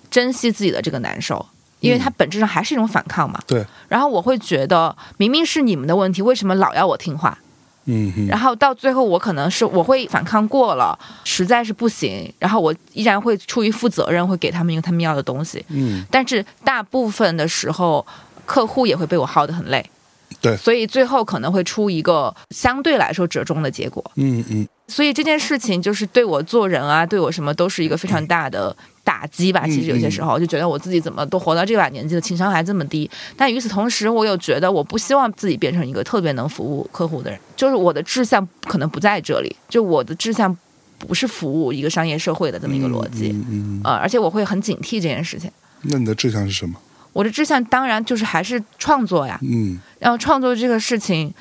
[0.10, 1.46] 珍惜自己的这个难受。
[1.84, 7.38] 因为它本质上还是一种反抗嘛，对，然后我会觉得，明明是你们的问题，为什么老要我听话？
[7.86, 15.64] 嗯哼，然后到最后我可能是我会反抗过了，实在是不行，然后我依然会出于负责任，会给他们一个他们要的东西。
[15.68, 18.06] 嗯但是大部分的时候，
[18.46, 19.86] 客户也会被我耗得很累。
[20.42, 24.04] 对所以最后可能会出一个相对来说折中的结果。
[24.16, 29.64] 嗯嗯所以这件事情就是对我做人啊，对我什么都是一个非常大的打击吧。
[29.66, 33.10] 嗯其实有些时候就觉得我自己怎么都活到这把年纪了，情商还这么低。
[33.36, 40.56] 但与此同时，我又觉得我不希望自己变成一个特别能服务客户的人，就是我的志向可能不在这里，就我的志向
[40.98, 43.30] 不是服务一个商业社会的这么一个逻辑。
[43.30, 45.52] 嗯嗯嗯，呃，而且我会很警惕这件事情。
[45.82, 46.80] 那你的志向是什么？
[47.12, 51.32] 我的志向当然就是还是创作呀，嗯然后创作这个事情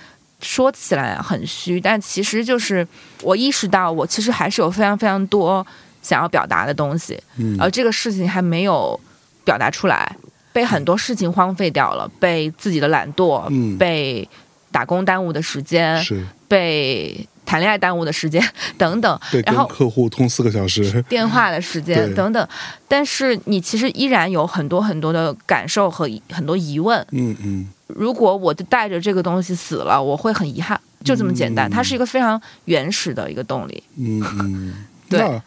[0.41, 2.87] 说起来很虚，但其实就是
[3.23, 5.67] 我意识到，我其实还是有非常非常多
[6.03, 7.57] 想要表达的东西，嗯。
[7.59, 8.99] 而这个事情还没有
[9.45, 10.17] 表达出来，
[10.53, 13.79] 被很多事情荒废掉了，被自己的懒惰，嗯。
[13.79, 14.29] 被
[14.71, 16.27] 打工耽误的时间，是。
[16.49, 18.43] 被谈恋爱耽误的时间
[18.77, 22.49] 等等，然后客户通四个小时， 电话的时间等等，
[22.87, 27.69] 但是你其实依然有很多很多的感受和很多疑问，嗯嗯。
[27.89, 31.69] 如果我就带着这个东西死了，我会很遗憾，就这么简单。
[31.69, 31.71] 嗯。
[31.71, 33.83] 它是一个非常原始的一个动力。
[33.97, 34.75] 嗯嗯，
[35.09, 35.21] 对。
[35.21, 35.43] 那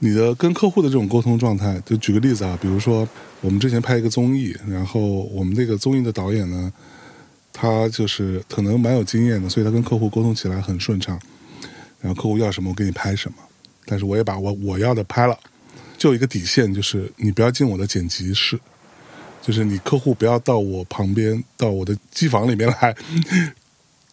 [0.00, 3.08] 你的跟客户的这种沟通状态，就举个例子啊，比如说
[3.40, 6.72] 我们之前拍一个综艺，然后我们那个综艺的导演呢，
[7.52, 11.20] 他就是可能蛮有经验的，所以他跟客户沟通起来很顺畅。
[12.00, 13.36] 然后客户要什么，我给你拍什么，
[13.84, 15.36] 但是我也把我我要的拍了，
[15.96, 18.58] 就一个底线，就是你不要进我的剪辑室。
[19.40, 22.94] 就是你客户不要到我旁边，到我的机房里面来，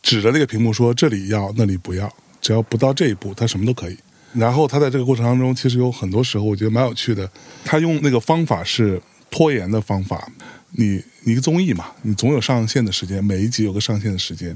[0.02, 3.98] 指着那个屏幕说这里要那里不要，只要不到这一步，他什么都可以。
[4.36, 7.30] 然后他在这个过程当中，其实有很多时候我觉得蛮有趣的。
[7.63, 10.30] 他用那个方法是拖延的方法。
[10.78, 14.56] 你一个综艺嘛，你总有上线的时间，每一集有个上线的时间。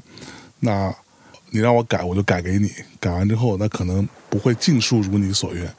[0.59, 0.93] 那
[1.51, 2.69] 你让我改，我就改给你。
[2.99, 5.73] 改完之后，那可能不会尽数如你所愿，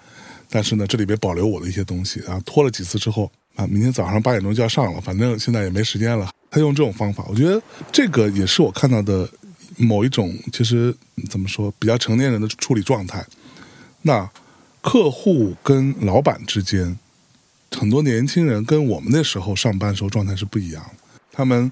[0.49, 2.21] 但是呢，这里边保留我的一些东西。
[2.21, 6.31] 然后拖了几次之后，啊，明天早上八点钟就要上了，反正现在也没时间了。
[6.51, 9.29] 他用这种方法，我觉得这个也是我看到的
[9.77, 10.97] 某一种，其实
[11.29, 13.23] 怎么说，比较成年人的处理状态。
[14.03, 14.31] 那
[14.81, 16.99] 客户跟老板之间，
[17.71, 21.21] 很多年轻人跟我们那时候上班时候状态是不一样的。
[21.33, 21.71] 他们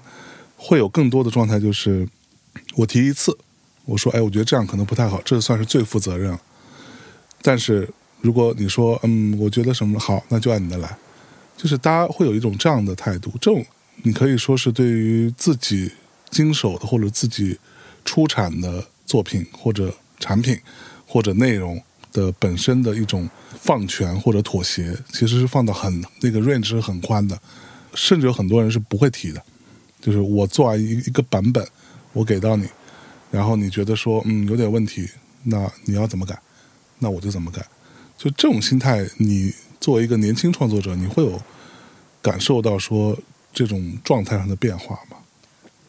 [0.55, 2.07] 会有更多的状态，就是
[2.75, 3.37] 我提一次，
[3.85, 6.37] 我说，哎，我觉得这样可能不太好，这算是最负责任。
[7.41, 7.89] 但是
[8.21, 10.97] 如果你说，嗯，我觉得什么好，那就按你的来，
[11.57, 13.31] 就是大家会有一种这样的态度。
[13.41, 13.65] 这种
[14.03, 15.91] 你可以说是对于自己
[16.29, 17.57] 经手的或者自己
[18.05, 20.59] 出产的作品或者产品
[21.07, 27.39] 或者内容的本身的一种放权或者妥协，其实是放到很那个 range 是很宽的，
[27.93, 29.43] 甚至有很多人是不会提的。
[30.01, 31.67] 就是我做完一一个版本，
[32.13, 32.67] 我给到你，
[33.31, 35.07] 然后你觉得说嗯有点问题，
[35.43, 36.39] 那你要怎么改，
[36.99, 37.65] 那我就怎么改。
[38.17, 41.41] 就这种心态，你作为一个年轻创作者，你会有
[42.21, 43.17] 感受到说
[43.53, 45.17] 这种状态上的变化吗？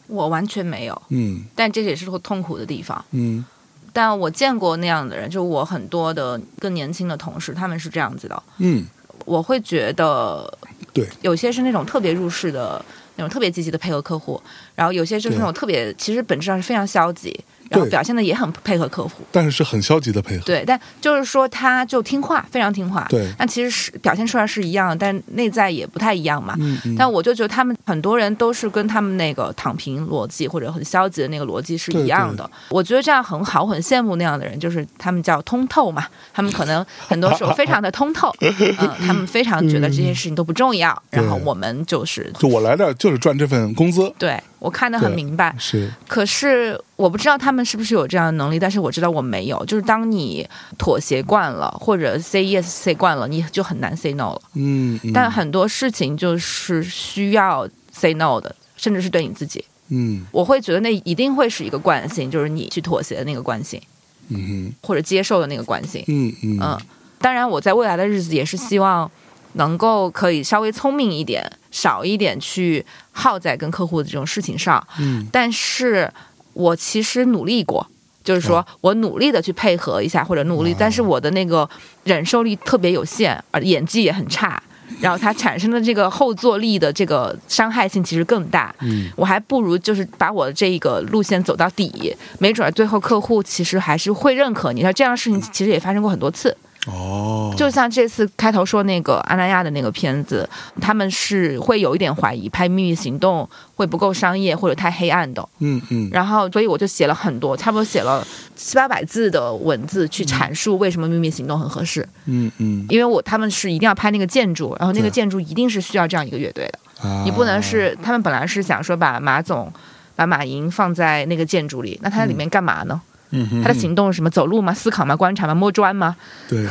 [0.07, 3.03] 我完全没有，嗯但这也是痛苦的地方。
[3.11, 3.45] 嗯
[3.93, 8.43] 但我见过那样的人，就我很多的更年轻的同事，他们是这样子的。
[8.57, 8.85] 嗯，
[9.25, 10.57] 我会觉得，
[10.93, 12.83] 对，有些是那种特别入世的
[13.15, 14.41] 那种特别积极的配合客户，
[14.75, 17.37] 然后有些就是那种特别其实本质上是非常消极，
[17.71, 19.23] 然后表现的也很配合客户。
[19.31, 20.43] 但是是很消极的配合。
[20.45, 23.05] 对，但就是说他就听话，非常听话。
[23.09, 26.55] 对但其实是表现出来是一样的，但内在也不太一样嘛。
[26.59, 32.49] 嗯嗯，但我就觉得他们很多人都是跟他们那个躺平逻辑或者很消极的那个逻辑是一样的。
[32.69, 45.55] 我觉得这样很好，我很羡慕那样的人，就是他们叫通透嘛，他们可能很多时候非常的通透， 嗯，他们非常觉得这些事情都不重要，然后我们就是就我来这儿就是赚这份工资，对我看得很明白。
[45.57, 49.65] 是可是我不知道他们是不是有这样的能力，但是我知道我没有。
[49.65, 50.47] 就是当你
[50.77, 54.41] 妥协惯了，或者 say yes say 惯了，你就很难 say no 了。
[54.53, 59.65] 嗯，嗯但很多事情就是需要 say no 的，甚至是对你自己。
[59.89, 63.81] 嗯我会觉得那一定会是一个惯性，就是你去妥协的那个惯性，
[64.29, 66.03] 嗯或者接受的那个惯性。
[66.07, 66.79] 嗯嗯嗯，
[67.19, 69.09] 当然我在未来的日子也是希望
[69.53, 74.85] 能够可以稍微聪明一点，少一点去耗在跟客户的这种事情上。
[74.99, 76.11] 嗯但是
[76.53, 77.85] 我其实努力过。
[78.23, 81.67] 就是说我努力的去配合一下，或者努力，哦但是我的那个
[82.03, 84.61] 忍受力特别有限，而演技也很差，
[84.99, 88.73] 然后它产生的这个后坐力的这个伤害性其实更大。
[88.81, 94.83] 嗯我还不如就是把我的这一个路线走到底，没准儿最后客户其实还是会认可你。
[94.83, 96.55] 那这样的事情其实也发生过很多次。
[96.87, 100.47] 哦，哦，就像这次开头说那个阿那亚的那个片子，
[100.79, 103.43] 他们是会有一点怀疑拍《秘密行动》
[103.75, 105.47] 会不够商业或者太黑暗的。
[105.59, 112.07] 嗯嗯，然后，所以我就写了很多，差不多写了七八百字的文字去阐述为什么《秘密行动》很合适。
[112.25, 117.07] 嗯嗯，因为我他们是一定要拍那个建筑，然后那个建筑一定是需要这样一个乐队的。
[117.07, 119.71] 啊你不能是他们本来是想说把马总、
[120.15, 122.99] 把马云放在那个建筑里，那他在里面干嘛呢？
[123.05, 123.10] 嗯
[123.49, 124.29] 哼他的行动是什么？
[124.29, 124.73] 走路吗？
[124.73, 125.15] 思考吗？
[125.15, 125.55] 观察吗？
[125.55, 126.15] 摸砖吗？
[126.49, 126.65] 对，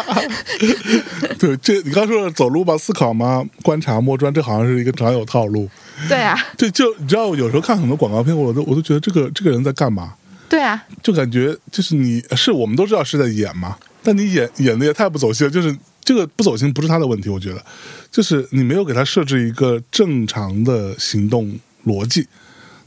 [1.38, 3.44] 对，这你刚说的走路吧，思考吗？
[3.62, 5.68] 观察摸砖，这好像是一个常有套路。
[6.08, 10.14] 对啊，对，就你知道，有时候看很多广告片，我都我都觉得这个这个人在干嘛？
[10.48, 15.50] 对啊，就感觉就是你是我们都知道是在演嘛，但你演演的也太不走心了。
[15.52, 17.62] 就是这个不走心不是他的问题，我觉得，
[18.10, 22.26] 就是你没有给他设置一个正常的行动逻辑，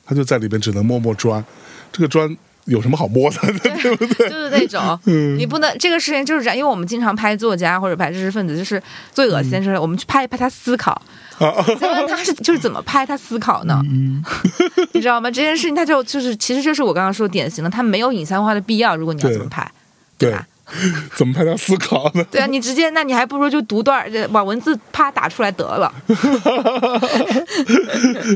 [0.04, 1.44] 他就在里边只能摸摸砖，
[1.92, 4.30] 这个砖有什么好摸的， 对不对？
[4.30, 4.99] 就是那种，
[5.38, 11.02] 你不能这个事情就是这样，因为我们经常拍作家或者拍知识分子，就是最恶心的是我们去拍一拍他思考，
[11.38, 13.82] 请问他是就是怎么拍他思考呢？
[14.93, 15.30] 你知道吗？
[15.30, 18.95] 这件事情他就就是其实就是我刚刚说典型的，他没有影像化的必要。
[18.95, 19.69] 如果你要对这么拍，
[20.17, 20.47] 对吧？
[21.13, 22.23] 怎么拍他思考呢？
[22.32, 25.93] 对啊，你直接那你还不如就读段把文字啪打出来得了。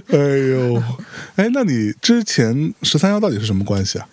[0.09, 0.17] 哎
[0.51, 0.83] 呦，
[1.37, 4.05] 哎，那你之前十三幺到底是什么关系啊？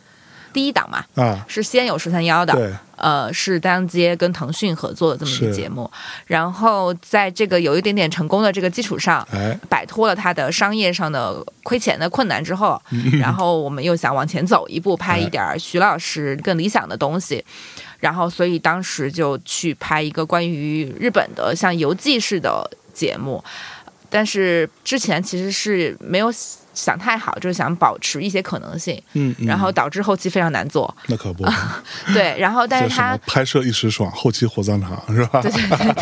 [0.54, 5.90] 第一档嘛，啊，是先有十三幺的，对，呃，是当街跟腾讯合作的这么一个节目，
[6.26, 13.18] 然后在这个有一点点成功的这个基础上，哎，摆脱了它的商业上的亏钱的困难之后，嗯。
[13.18, 15.18] 然后我们又想往前走一步，拍 哎。
[15.18, 17.44] 一点儿徐老师更理想的东西。
[18.00, 23.42] 然后，所以当时就去拍一个关于日本的像游记式的节目，
[24.10, 26.30] 但是之前其实是没有
[26.74, 30.94] 想太好，就是想保持一些可能性，嗯，嗯然后导致后期非常难做。
[31.06, 31.44] 那可不，
[32.12, 35.40] 对，然后但是他么拍摄一时爽，后期火葬场是吧？
[35.40, 35.92] 对对对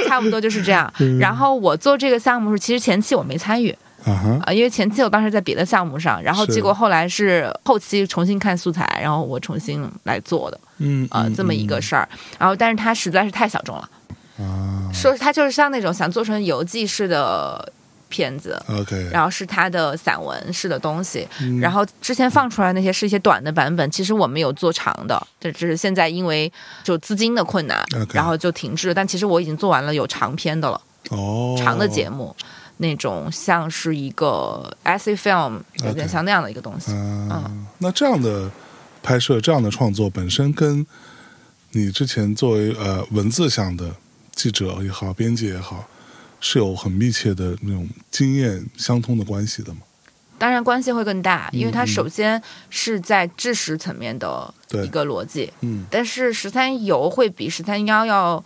[0.00, 0.92] 对， 差不多就是这样。
[0.98, 12.08] 嗯然后我做这个项目是，其实前期我没参与啊因为前期我当时在别的项目上，然后结果后来是后期重新看素材，然后我重新来做的嗯啊、嗯这么一个事儿。
[12.38, 13.88] 然后但是它实在是太小众了，
[14.38, 17.72] 啊说它就是像那种想做成游记式的
[18.08, 18.60] 片子。
[18.68, 26.50] ，OK，然后是他的散文式的东西，嗯然后之前放出来那些是一些短的版本，其实我们有做长的，这只是现在因为
[26.82, 28.94] 就资金的困难然后就停滞了。
[28.94, 32.34] 但其实我已经做完了有长篇的了，哦，长的节目，
[32.78, 36.92] 那种像是一个 essay film，有点像那样的一个东西。
[36.92, 38.50] 嗯，那这样的
[39.02, 40.86] 拍摄、这样的创作本身跟
[41.72, 43.94] 你之前作为呃文字向的
[44.34, 45.84] 记者也好、编辑也好，
[46.48, 49.80] 是有很密切的那种经验相通的关系的吗？
[50.38, 54.54] 当然关系会更大，因为它嗯首先是在知识层面的
[54.84, 55.84] 一个逻辑，嗯。
[55.90, 58.44] 但是十三游会比十三幺要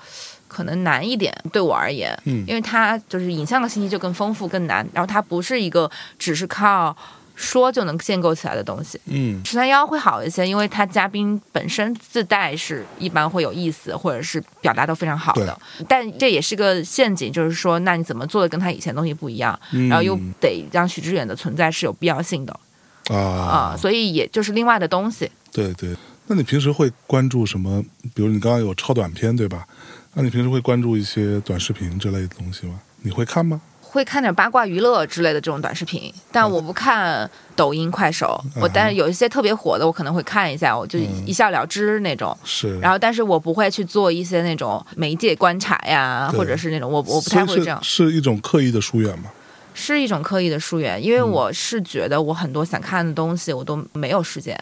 [0.49, 2.43] 可能难一点，对我而言，嗯。
[2.49, 6.97] 因为它就是影像的信息就更丰富、更难，然后它不是一个只是靠
[7.41, 9.01] 说就能建构起来的东西。
[9.07, 15.59] 嗯十三幺会好一些，因为他嘉宾本身自带是一般会有意思，或者是表达都非常好的。
[15.89, 19.59] 但这也是个陷阱，就是说，那你怎么做的跟他以前东西不一样？
[19.73, 22.61] 嗯然后又得让许知远的存在是有必要性的
[23.09, 25.31] 啊、啊，所以也就是另外的东西。
[25.51, 25.97] 对对。
[26.27, 27.83] 那你平时会关注什么？
[28.15, 29.67] 比如你刚刚有超短片对吧？
[30.15, 32.81] 那你平时会关注一些短视频之类的东西吗？
[33.03, 33.61] 你会看吗？
[33.91, 38.41] 会看点八卦娱乐之类的这种短视频，但我不看抖音、快手。
[38.55, 42.37] 我但是有一些特别火的，我可能会看一下，我就一笑了之那种。
[42.45, 49.25] 是，然后，但是我不会去做一些那种媒介观察呀，或者是那种我我不太会这样，是一种刻意的疏远吗？
[49.75, 54.57] 是一种刻意的疏远，因为我是觉得我很多想看的东西我都没有时间。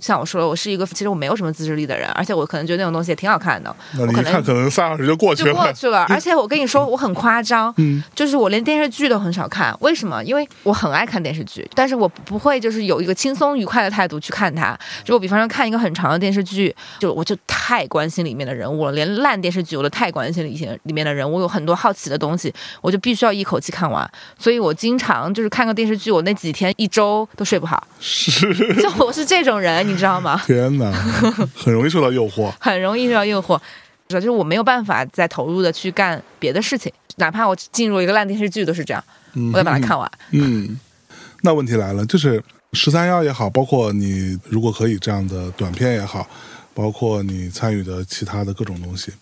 [0.00, 5.56] 像我说的，我是一个其实我没有什么自制力的人，而且我可能觉得那种东西也挺好看的，那你看可能三小时就过去了就。
[5.56, 6.06] 过去了。
[6.10, 9.76] 而且我跟你说，我很夸张，嗯就是我连电视剧都很少看。
[9.80, 10.22] 为什么？
[10.24, 14.78] 因为我很爱看电视剧，但是我不会就是有一个轻松愉快的态度去看它。
[15.04, 24.08] 就我比方说看一个很长的电视剧，就我就太关心里面的人物了，连烂电视剧我都太关心里面里面的人物，有很多好奇的东西，我就必须要一口气看完。
[24.38, 27.86] 所以我经常就是看个电视剧，我那几天一周都睡不好。
[28.00, 30.40] 是， 就我是这种人，你知道吗？
[30.46, 30.90] 天哪，
[31.54, 32.52] 很容易受到诱惑。
[32.60, 33.60] 很容易受到诱惑，
[34.08, 39.02] 就是我没有办法再投入的去干别的事情，哪怕我进入一个烂电视剧都是这样，
[39.34, 40.10] 嗯我得把它看完。
[40.30, 40.78] 嗯，
[41.42, 46.28] 那问题来了，就是十三幺也好，包括你如果可以这样的短片也好，
[46.74, 49.12] 包括你参与的其他的各种东西，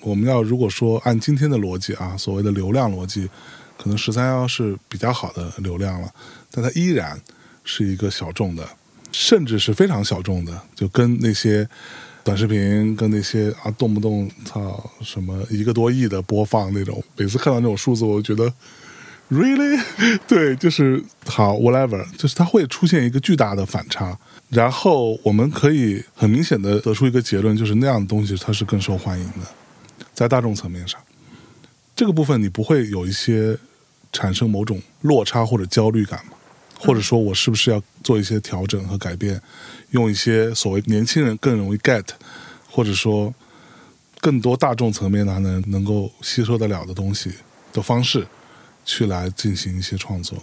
[0.00, 3.28] 我们要如果说按今天的逻辑啊，所谓的流量逻辑，
[3.76, 6.08] 可能十三幺是比较好的流量了，
[6.50, 7.20] 但它依然
[7.64, 8.66] 是一个小众的，
[9.12, 11.68] 甚至是非常小众的，就跟那些
[12.22, 18.52] 短视频跟那些啊动不动操什么一个多亿的播放那种，每次看到那种数字，我就觉得
[19.30, 19.80] really
[20.26, 24.18] 对，就是好 whatever，就是它会出现一个巨大的反差，
[24.50, 29.46] 然后我们可以很明显的得出一个结论，就是那样的东西它是更受欢迎的，
[30.12, 31.00] 在大众层面上，
[31.94, 33.56] 这个部分你不会有一些
[34.12, 36.32] 产生某种落差或者焦虑感吗？
[36.78, 39.40] 或者说我是不是要做一些调整和改变，
[39.90, 42.04] 用一些所谓年轻人更容易 get，
[42.70, 43.34] 或者说
[44.20, 47.32] 更多大众层面的能能够吸收得了的东西
[47.72, 48.26] 的方式，
[48.84, 50.38] 去来进行一些创作。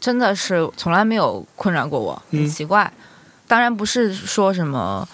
[0.00, 2.92] 真的是从来没有困扰过我，很奇怪。
[3.46, 5.08] 当然不是说什么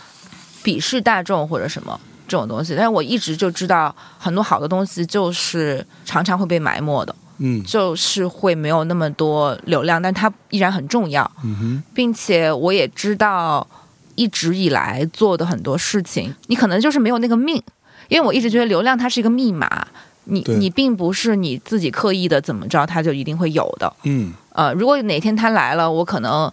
[0.64, 7.14] 鄙视大众或者什么这种东西，但是我一直就知道很多好的东西就是常常会被埋没的。
[7.42, 13.66] 嗯就是会没有那么多流量，但它依然很重要，嗯哼，并且我也知道
[14.14, 17.62] 一直以来做的很多事情，你可能就是没有那个命，
[18.08, 19.88] 因为我一直觉得流量它是一个密码，
[20.24, 23.90] 你你并不是你自己刻意的怎么着，它就一定会有的。
[24.04, 26.52] 嗯，呃，如果哪天它来了，我可能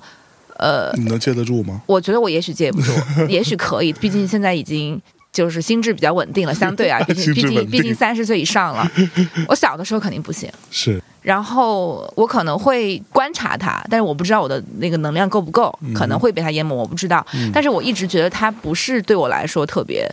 [0.58, 1.82] 呃，你能接得住吗？
[1.86, 2.92] 我觉得我也许接不住，
[3.28, 5.02] 也许可以，毕竟现在已经。
[5.32, 8.90] 就是心智比较稳定了， 相对啊，毕竟毕竟毕竟三十岁以上了。
[9.48, 17.26] 我小的时候肯定不行，是，然后我可能会观察他，但是我不知道我的那个能量够不够，可能会被他淹没，我不知道。
[17.54, 20.10] 但是我一直觉得他不是对我来说特别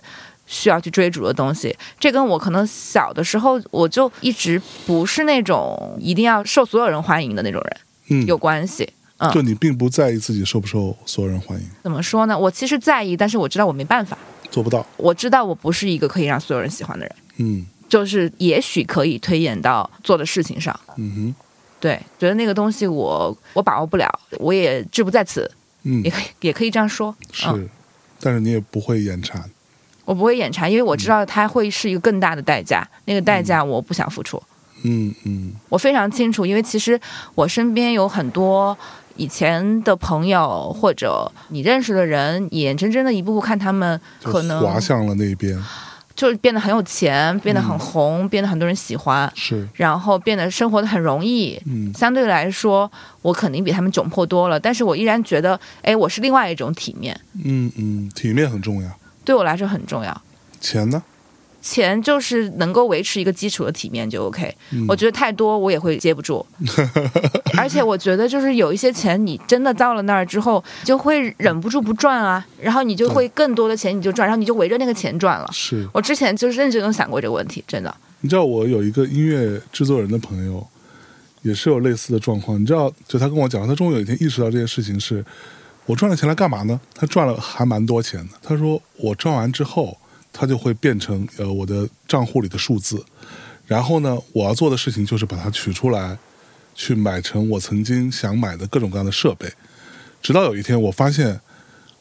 [0.47, 1.75] 需要去追逐的东西。
[1.99, 7.77] 这跟我可能小的时候我就一直不是那种一定要受所有人欢迎的那种人
[8.11, 8.85] 嗯，有关系。
[9.19, 12.37] 嗯就你并不在意自己受不受所有人欢迎，怎么说呢？
[12.37, 14.19] 我其实在意，但是我知道我没办法。
[14.55, 14.87] 做不到。
[14.97, 20.79] 我知道我不是一个可以让所有人喜欢的人，嗯就是也许可以推演到做的事情上。
[20.97, 21.35] 嗯哼，
[21.81, 25.51] 对，觉得那个东西我我把握不了，我也志不在此，
[25.83, 27.15] 嗯也，可以也可以这样说。
[27.33, 27.69] 是，嗯，
[28.21, 29.43] 但是你也不会眼馋。
[30.05, 34.41] 我不会眼馋，因为我知道它会是一个更大的代价，那个代价我不想付出。
[34.83, 37.01] 嗯嗯我非常清楚，因为其实
[37.35, 38.77] 我身边有很多
[39.17, 45.63] 以前的朋友或者你认识的人，眼睁睁的一步步看他们可能滑向了那边。
[46.17, 51.61] 就是变得很有钱，变得很红，变得很多人喜欢，是，然后变得生活的很容易。
[51.67, 52.89] 嗯相对来说，
[53.21, 58.89] 我肯定比他们窘迫多了，但是我依然觉得，哎，我是另外一种体面，嗯嗯，体面很重要。
[59.25, 60.23] 对我来说很重要。
[60.61, 61.03] 钱呢？
[61.67, 64.55] 钱就是能够维持一个基础的体面就 OK。
[64.73, 66.45] 嗯我觉得太多我也会接不住，
[67.57, 75.49] 而且我觉得就是有一些钱你真的到了那儿之后，就会忍不住不赚啊，然后你就会更多的钱你就赚，然后你就围着那个钱赚了。
[75.53, 77.95] 是，我之前就是认真的想过这个问题，真的。
[78.21, 80.67] 你知道我有一个音乐制作人的朋友，
[81.41, 82.61] 也是有类似的状况。
[82.61, 85.25] 你知道，就他跟我讲，他终于有一天意识到这件事情是，
[85.87, 86.79] 我赚了钱来干嘛呢？
[86.95, 88.35] 他赚了还蛮多钱的。
[88.43, 89.97] 他说我赚完之后，
[90.37, 93.03] 它就会变成呃我的账户里的数字，
[93.69, 96.19] 然后呢，我要做的事情就是把它取出来，
[96.75, 99.49] 去买成我曾经想买的各种各样的设备。
[100.21, 101.41] 直到有一天，我发现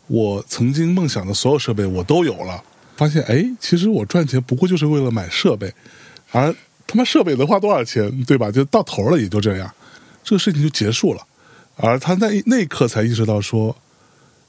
[0.07, 2.63] 我曾经梦想的所有设备我都有了，
[2.97, 5.71] 发现哎，其实我赚钱不过就是为了买设备。
[6.31, 6.51] 而
[6.87, 8.49] 他妈设备能花多少钱，对吧？
[8.49, 9.71] 就到头了，也就这样，
[10.23, 11.21] 这个事情就结束了。
[11.75, 13.75] 而他在那一刻才意识到说，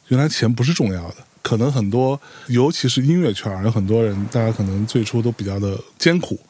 [0.08, 1.16] 原来钱不是重要的。
[1.44, 2.18] 可能很多，
[2.48, 6.40] 尤其是音乐圈，有很多人，大家可能最初都比较的艰苦，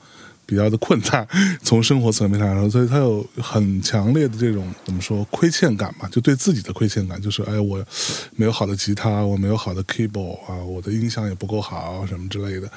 [0.47, 1.27] 比较的困难，
[1.65, 7.85] 从生活层面上来说，所以他有很强烈的这种怎么说亏欠感嘛，就对自己的亏欠感，就是哎，我
[8.37, 12.71] 没有好的吉他，我没有好的 keyboard 啊，我的音响也不够好，什么之类的。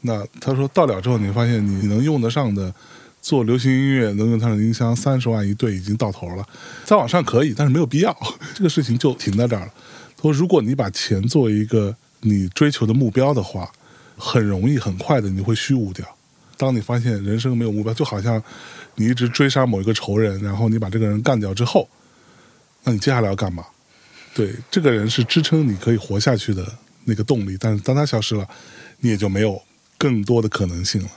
[0.00, 2.72] 那他说到了之后，你发现你能用得上的
[3.20, 6.48] 做流行音乐能用上的音箱三十万一对已经到头了，
[6.86, 8.16] 再往上可以，但是没有必要，
[8.54, 9.72] 这个事情就停在这儿了。
[10.20, 13.70] 说，如果你把钱作为一个你追求的目标的话，
[14.16, 16.04] 很容易很快的你会虚无掉。
[16.56, 18.42] 当你发现人生没有目标，就好像
[18.96, 21.88] 你一直追杀某一个仇人，然后你把这个人干掉之后，
[22.82, 23.64] 那你接下来要干嘛？
[24.34, 26.66] 对，这个人是支撑你可以活下去的
[27.04, 28.48] 那个动力，但是当他消失了，
[28.98, 29.62] 你也就没有
[29.96, 31.10] 更多的可能性了。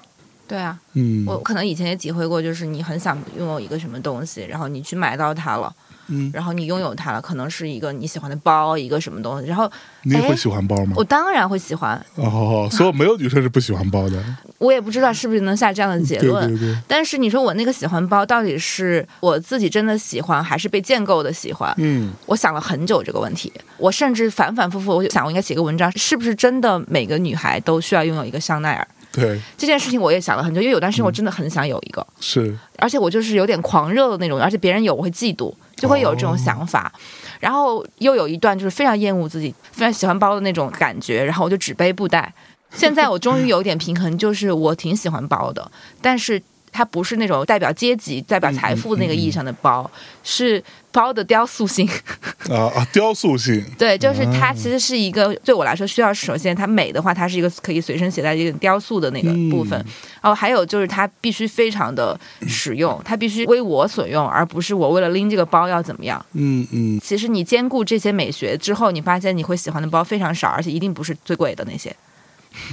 [0.51, 5.73] 对啊，嗯，我可能以前也体会过，就是你很想拥有一个什么东西，然后你去买到它了，
[6.09, 9.71] 嗯，然后你拥有它了，可能是一个你喜欢的包，一个什么东西，然后
[10.03, 11.03] 你也会哎喜欢包吗我？
[11.05, 14.21] 当然会喜欢，哦，所以没有女生是不喜欢包的。
[14.57, 16.45] 我也不知道是不是能下这样的结对论。
[16.49, 21.73] 对对，但是你说我那个喜欢包到底是我自己真的喜欢，还是被建构的喜欢？
[21.77, 28.85] 嗯我想了很久这个问题，我甚至反反复复，我就想我应该写个文章，是不是真的每个女孩都需要拥有一个香奈儿？
[29.11, 36.91] 对，这件事情我也想了很久，因为有段时间我真的很想有一个，是，而且我就是有点狂热的那种，而且别人有我会嫉妒，就会有这种想法。
[37.39, 42.33] 然后又有一段就是非常厌恶自己，非常喜欢包的那种感觉，然后我就只背布袋。
[42.73, 46.41] 现在我终于有点平衡，就是我挺喜欢包的，但是。
[46.73, 49.91] 它不是那种代表阶级、代表财富那个意义上的包，
[50.23, 51.87] 是包的雕塑性。
[52.49, 53.63] 啊啊，雕塑性。
[53.77, 59.85] 对，就是它其实是一个对我来说需要，首先它美的话，它是一个可以随身携带一个雕塑的那个部分。
[60.21, 66.23] 哦，还有就是它必须非常的实用， 它必须为我所用，而不是我为了拎这个包要怎么样。
[66.33, 66.99] 嗯嗯。
[66.99, 71.95] 其实你兼顾这些美学之后，你发现你会喜欢的包非常少，而且一定不是最贵的那些。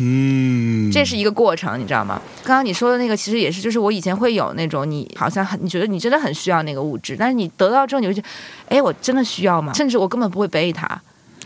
[0.01, 2.21] 嗯，这是一个过程，你知道吗？
[2.43, 8.29] 刚刚你说的那个，其实也是，就是我以前会有那种，你好像很，你觉得你真的很需要那个物质，但是你得到之后，你会觉得，
[8.69, 9.73] 哎，我真的需要吗？
[9.73, 11.01] 甚至我根本不会背它，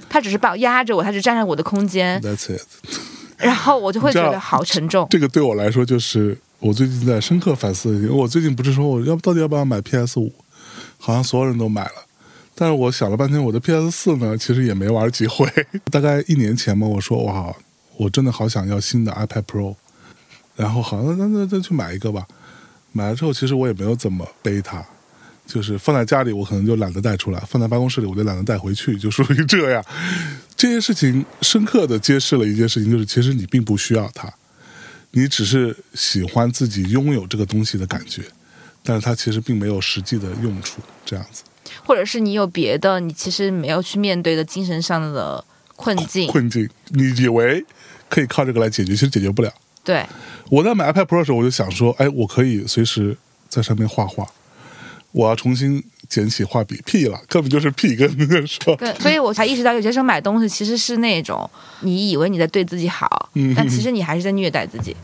[0.08, 2.20] 它只是把压着我，它只占着我的空间。
[2.22, 2.62] That's it。
[3.38, 5.06] 然后我就会觉得好沉重。
[5.10, 7.94] 这个对我来说，就是我最近在深刻反思。
[7.96, 10.32] 因为我最近不是说我要到底要不要买 PS 五，
[10.96, 12.06] 好像所有人都买了，
[12.54, 15.46] 但是我想了半天，我的 PS 四呢，其实也没玩几回。
[15.90, 17.54] 大概一年前嘛，我说哇。
[18.02, 19.76] 我真的好想要新的 iPad Pro，
[20.56, 22.26] 然后好，那那那那去买一个吧。
[22.90, 24.84] 买了之后，其实我也没有怎么背它，
[25.46, 29.82] 就是放在家里，我可能就懒得带出来；放在办公室里，我就懒得带回去，就属于这样。
[30.56, 34.30] 这些事情深刻的揭示了一件事情，就是其实你并不需要它，
[35.12, 38.22] 你只是喜欢自己拥有这个东西的感觉，
[38.82, 41.44] 但是它其实并没有实际的用处，这样子。
[41.84, 45.42] 或者是你有别的，你其实没有去面对的精神上的
[45.76, 46.28] 困境。
[46.28, 47.64] 困境，你以为？
[48.12, 49.50] 可以靠这个来解决，其实解决不了。
[49.82, 50.04] 对，
[50.50, 53.16] 我在买 iPad Pro 的时候，我就想说，哎，我可以随时
[53.48, 54.26] 在上面画画。
[55.12, 58.76] 我要重新捡起画笔，屁了，根本就是屁跟你说。
[58.76, 61.50] 对，所以我才意识到，有些时候买东西其实是那种
[61.80, 64.94] 你以为你在对自己好，但其实你还是在虐待自己。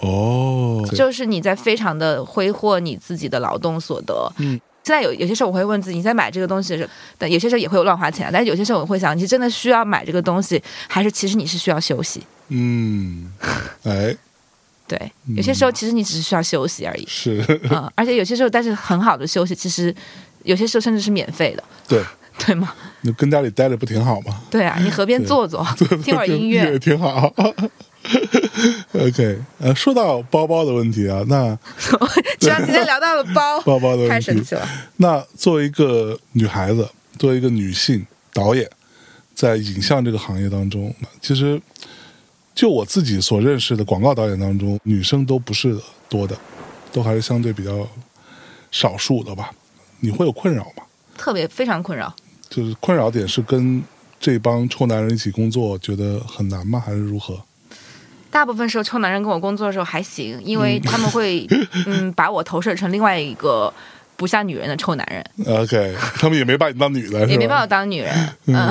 [0.00, 4.32] 哦，就是你在非常的挥霍你自己的劳动所得。
[4.38, 4.60] 嗯。
[4.86, 8.30] 现在有有些时候我会问自己，你在买这个东西的时候，但有些时候也会有乱花钱。
[8.32, 12.22] 但是有些时候我会想，你真的需要买这个东西，还是其实你是需要休息？
[12.50, 13.32] 嗯，
[13.82, 14.16] 哎，
[14.86, 17.04] 对，有些时候其实你只是需要休息而已。
[17.08, 19.92] 是嗯，而且有些时候，但是很好的休息，其实
[20.44, 21.64] 有些时候甚至是免费的。
[21.88, 22.00] 对，
[22.38, 22.72] 对吗？
[23.00, 24.40] 你跟家里待着不挺好吗？
[24.48, 25.66] 对啊，你河边坐坐，
[26.04, 27.34] 听会儿音乐也挺好。
[28.92, 31.56] OK，呃，说到包包的问题啊，那
[32.38, 34.66] 既然今天聊到了包 包包的问题，太神奇了。
[34.96, 36.88] 那作为一个女孩子，
[37.18, 38.68] 作为一个女性导演，
[39.34, 41.60] 在影像这个行业当中，其实
[42.54, 45.78] 就我自己所认识的广告导演当中，女生都不是
[46.08, 46.36] 多的，
[46.92, 47.86] 都还是相对比较
[48.70, 49.50] 少数的吧。
[50.00, 50.84] 你会有困扰吗？
[51.16, 52.14] 特别非常困扰，
[52.48, 53.82] 就是困扰点是跟
[54.20, 56.78] 这帮臭男人一起工作，觉得很难吗？
[56.84, 57.38] 还是如何？
[58.36, 61.46] 大部分时候，臭男人跟我工作的时候还行，因为他们会
[61.86, 63.72] 嗯把我投射成另外一个
[64.14, 65.24] 不像女人的臭男人。
[65.58, 68.12] OK，他们也没把你当女的，也没把我当女人，
[68.48, 68.70] 嗯，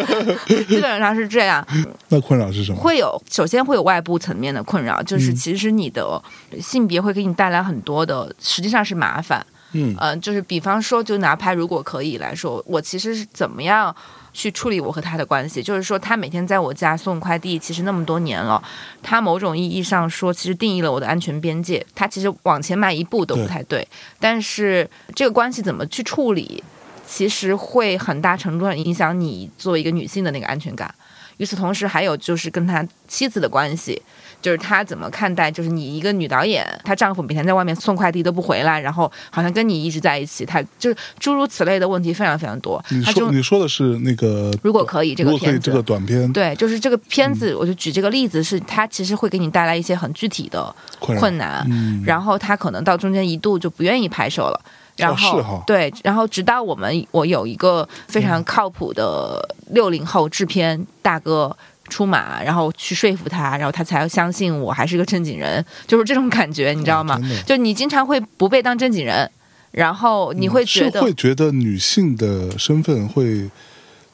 [0.66, 1.66] 基本上是这样。
[2.08, 2.78] 那困扰是什么？
[2.78, 6.18] 会有，首先会有外部层面的困扰，就是其实你的
[6.58, 9.44] 性别会给你带来很多的，实际上是麻烦。
[9.72, 13.94] 嗯，呃，就是比方说，就拿拍如果可以来说，我其实是怎么样？
[14.34, 18.62] 去处理我和他的关系，就是说，他每天在我家送快递，其实那么多年了，
[19.02, 21.86] 他某种意义上说，其实定义了我的安全边界。
[21.94, 23.86] 他其实往前迈一步都不太对，
[24.18, 26.62] 但是这个关系怎么去处理，
[27.06, 30.92] 其实会很大程度上影响你作为一个女性的那个安全感。
[31.38, 34.00] 与此同时，还有就是跟他妻子的关系。
[34.42, 35.50] 就是他怎么看待？
[35.50, 42.84] 就是你一个女导演，她丈夫每天在外面送快递都不回来，然后好像跟你一直在一起，她就是诸如此类的问题非常非常多。
[42.90, 44.52] 你说你说的是那个？
[44.62, 51.66] 如果可以，这个片子这个短片，对，就是这个片子，我就举这个例子，是它其实会给你带来一些很具体的困难，
[52.04, 54.60] 然后他可能到中间一度就不愿意拍摄了，
[54.96, 61.56] 然后对，然后直到我们我有一个非常靠谱的六零后制片大哥。
[61.90, 67.20] 出马，然后去说服他，然后他才要相信我还是个正经人，就是这种感觉，你知道吗？
[67.44, 69.30] 就你经常会不被当正经人，
[69.70, 73.50] 然后你会觉得会觉得女性的身份会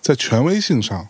[0.00, 1.06] 在权威性上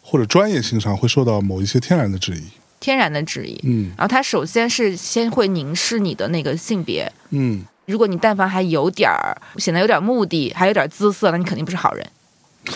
[0.00, 2.44] 或者专业性上会受到某一些天然的质疑，
[2.78, 3.60] 天然的质疑。
[3.64, 12.06] 嗯，然后他首先是先会凝视你的那个性别，嗯，如果你但凡还有点儿显得有点目的，还有点姿色，那你肯定不是好人。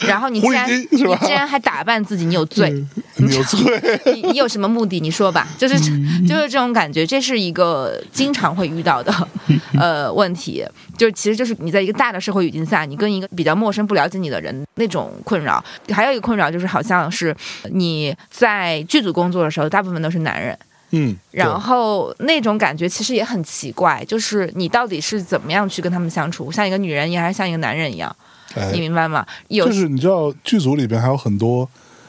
[0.00, 2.68] 然后你既然你既然还打扮自己，你有罪，
[3.18, 4.98] 你有罪，你你有什么目的？
[4.98, 5.78] 你说吧，就是
[6.26, 9.14] 就是这种感觉，这是一个经常会遇到的
[9.78, 10.66] 呃问题，
[10.98, 15.64] 就是其实就是你在一个大的社会语境下，你跟一个比较陌生、不了解你的人那种困扰。
[15.90, 17.32] 还有一个困扰就是，好像是
[17.70, 20.58] 你在剧组工作的时候，大部分都是男人，
[20.92, 28.14] 嗯，然后那种感觉其实也很奇怪，就是你到底是怎么样去跟他们相处，像一个女人一样，还是像一个男人一样？
[28.54, 29.26] 哎你明白吗？
[29.48, 31.66] 有就是你知道剧组里边还有很多，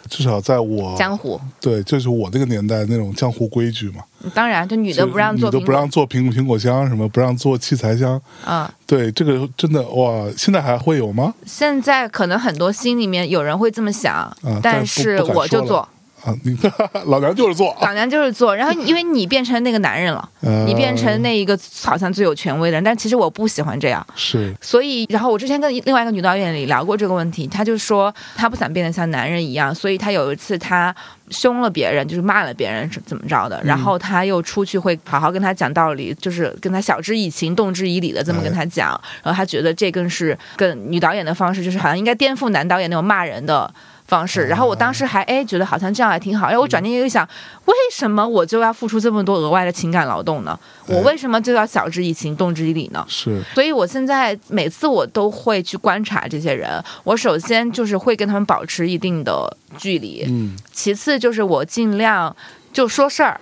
[0.10, 4.04] 至少在我江湖，对，就是我那个年代那种江湖规矩嘛，
[4.34, 11.34] 当然就女的不让做苹果女的不让，做苹苹果箱，什么不让做器材箱，嗯，对，这个真的哇，现在还会有吗？
[11.46, 15.88] 现在可能很多心里面有人会这么想，但但是我就做，
[16.24, 16.58] 啊，你
[17.08, 24.06] 老娘就是做，老娘就是做，然后因为你变成那个男人了， 呃你变成那一个好像最有权威的人，但其实我不喜欢这样。
[24.16, 30.96] 是所以，然后我之前跟另外一个女导演里聊过这个问题，她就说她不想变得像男人一样，所以她有一次她
[31.30, 38.90] 凶了别人，就是骂了别人是怎么着的，然后她又出去会好好跟他讲道理，就是跟他晓之以情、动之以理的这么跟他讲，
[39.22, 43.70] 然后她觉得这更是跟女导演的方式，就是好像应该颠覆男导演那种骂人的。
[44.14, 47.28] 方式，然后我当时还哎觉得好像这样还挺好，然后我转念又想，
[47.66, 50.60] 为什么我就要付出这么多额外的情感劳动呢？
[50.86, 53.04] 我为什么就要晓之以情、动之以理呢？
[53.08, 56.70] 是，所以我现在每次我都会去观察这些人，
[57.04, 60.56] 我首先就是会跟他们保持一定的距离，嗯。
[60.72, 62.36] 其次就是我尽量
[62.72, 63.40] 就说事儿，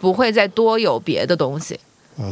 [0.00, 1.78] 不会再多有别的东西。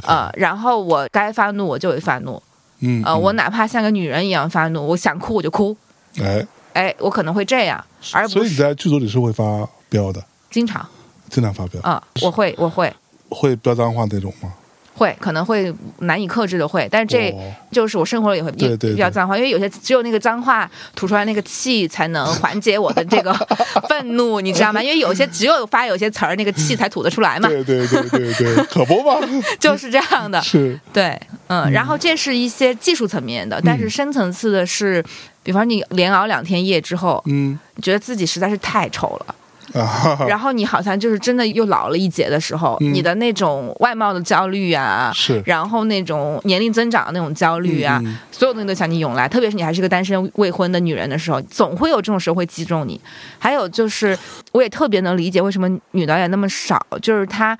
[0.03, 2.43] 呃，然后我该发怒我就会发怒，
[2.81, 3.21] 嗯，呃，嗯。
[3.23, 5.77] 我哪怕像个女人一样发怒，我想哭我就哭，
[6.21, 6.45] 哎，
[6.77, 10.87] 哎，我可能会这样，而所以你在剧组里是会发飙的，经常，
[11.31, 12.93] 经常发飙，啊、我会我会。
[13.31, 14.53] 会飙脏话那种吗？
[14.97, 23.33] 会可能会难以克制的会，但是这哦就是我生活里也会比对对对比较脏话，因为有些只有那个脏话吐出来那个气才能缓解我的这个
[23.89, 24.83] 愤怒，你知道吗？
[24.83, 29.21] 因为有些只有发有些词儿，那个气才吐得出来嘛，对对对对对，可不嘛，
[29.61, 30.41] 就是这样的。
[30.43, 35.05] 是，对，嗯，然后这是一些技术层面的，但是深层次的是，
[35.43, 39.35] 比方你连熬两天夜之后，嗯觉得自己实在是太丑了。
[40.29, 49.29] 然后你好像就是真的又老了一截的时候，嗯你的那种外貌的焦虑啊，是然后那种年龄增长的那种焦虑啊，所有东西都向你涌来。
[49.29, 53.01] 特别是你还是个单身未婚的女人的时候，总会有这种时候会击中你。
[53.39, 54.17] 还有就是，
[54.53, 57.57] 我也特别能理解为什么女导演那么少，就是她。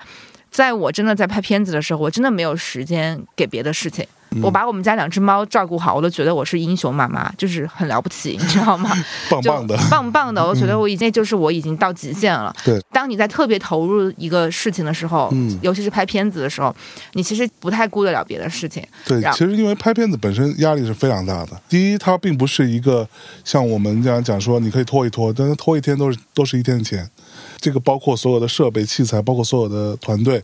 [0.57, 4.03] 在我真的在拍片子的时候，我真的没有时间给别的事情。
[4.03, 8.91] 嗯我把我们家两只猫照顾好，我都觉得我是英雄妈妈，就是很了不起， 你知道吗？
[9.29, 12.53] 棒棒的，棒棒的，我觉得我已经就是我已经到极限了。
[12.65, 16.75] 对，当你在特别投入一个事情的时候，嗯尤其是拍片子的时候，
[17.13, 18.85] 你其实不太顾得了别的事情。
[19.05, 21.51] 对，然其实因为拍片子本身压力是非常大的。
[21.69, 23.07] 第一，它并不是一个
[23.45, 27.09] 像我们这样讲说你可以拖一拖，但是拖一天都是都是一天的钱。
[27.59, 30.43] 这个包括所有的设备器材，包括所有的团队，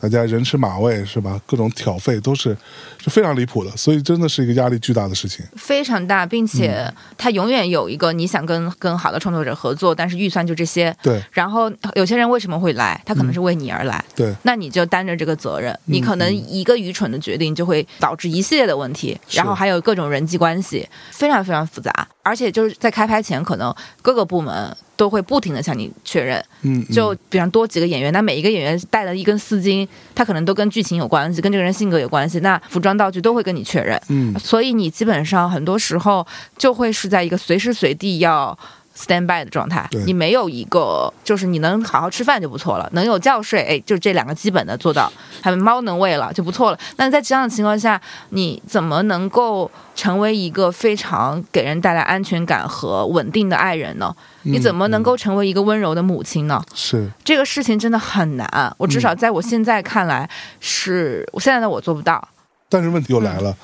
[0.00, 1.40] 大家人吃马喂是吧？
[1.46, 2.56] 各种挑费都是
[2.98, 5.44] 是非常离谱的，所以真的是一个压力巨大的事情。
[5.56, 10.94] 非常大，并且嗯它永远有一个你想跟跟好的创作者合作，但是预算就这些。
[11.02, 13.00] 对然后有些人为什么会来？
[13.04, 15.76] 他可能是为你而来，对，那你就担着这个责任。
[15.84, 22.08] 你可能一个愚蠢的决定就会导致一系列的问题，是然后还有各种人际关系，非常非常复杂。
[22.22, 34.00] 而且就是在开拍前，可能各个部门都会不停的向你确认，嗯，嗯就比方多几个演员，那每一个演员带了一根丝巾，他可能都跟剧情有关系，跟这个人性格有关系，那服装道具都会跟你确认。
[34.08, 38.56] 嗯所以你基本上很多时候就会是在一个随时随地要
[38.96, 45.12] stand by 的状态，你没有一个就是你能好好吃饭就不错了，能有觉睡，哎，就这两个基本的做到，
[45.42, 46.78] 还有猫能喂了就不错了。
[46.96, 54.14] 那在这样的情况下，你怎么能够成为一个非常给人带来安全感和稳定的爱人呢？
[54.42, 56.62] 你怎么能够成为一个温柔的母亲呢？
[56.74, 60.28] 是这个事情真的很难，我至少在我现在看来
[60.60, 62.28] 是，我现在的我做不到。
[62.68, 63.56] 但是问题又来了，嗯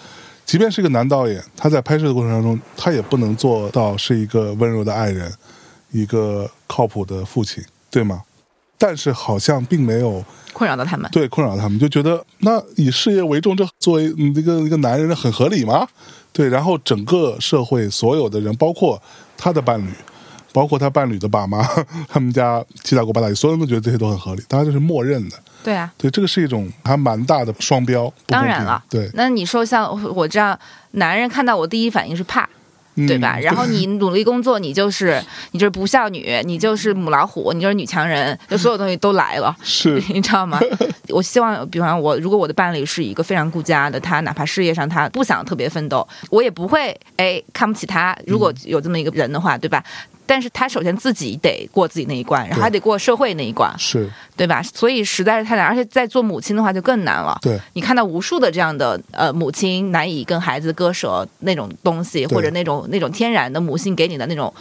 [0.48, 5.30] 即便是一个男导演，他在拍摄的过程当中，他也不能做到是一个温柔的爱人，
[5.90, 8.22] 一个靠谱的父亲，对吗？
[8.78, 10.24] 但是好像并没有
[10.54, 15.86] 困扰到他们，对困扰他们，就觉得那以事业为重，这作为嗯一个一个男人很合理吗？
[16.32, 19.02] 对，然后整个社会所有的人，包括
[19.36, 19.90] 他的伴侣，
[20.52, 21.62] 包括他伴侣的爸妈，
[22.08, 25.36] 他们家七大姑八大姨，所有人都觉得这些都很合理，大家就是默认的。
[25.64, 28.10] 对啊，对，这个是一种还蛮大的双标。
[28.26, 30.58] 当然了，对，那你说像我这样，
[30.92, 32.48] 男人看到我第一反应是怕，
[32.94, 33.36] 对吧？
[33.38, 39.54] 嗯 然后你努力工作，你就是你就是不孝女，你就是母老虎，你就是女强人，就所有东西都来了。
[39.62, 40.60] 是你知道吗？
[41.08, 48.16] 我希望，比方我，如果我的伴侣是一个非常顾家的，他哪怕事业上他不想特别奋斗，我也不会哎看不起他。
[48.26, 49.84] 如果有这么一个人的话，对吧？
[50.28, 54.62] 但是他首先自己得过自己那一关，然后还得过社会那一关，是，对吧？
[54.62, 57.38] 所以实在是太难，而且在做母亲的话就更难了。
[57.40, 64.52] 对，你看到无数的这样的呃母亲难以跟孩子割舍那种东西，或者那种那种天然的母性给你的那种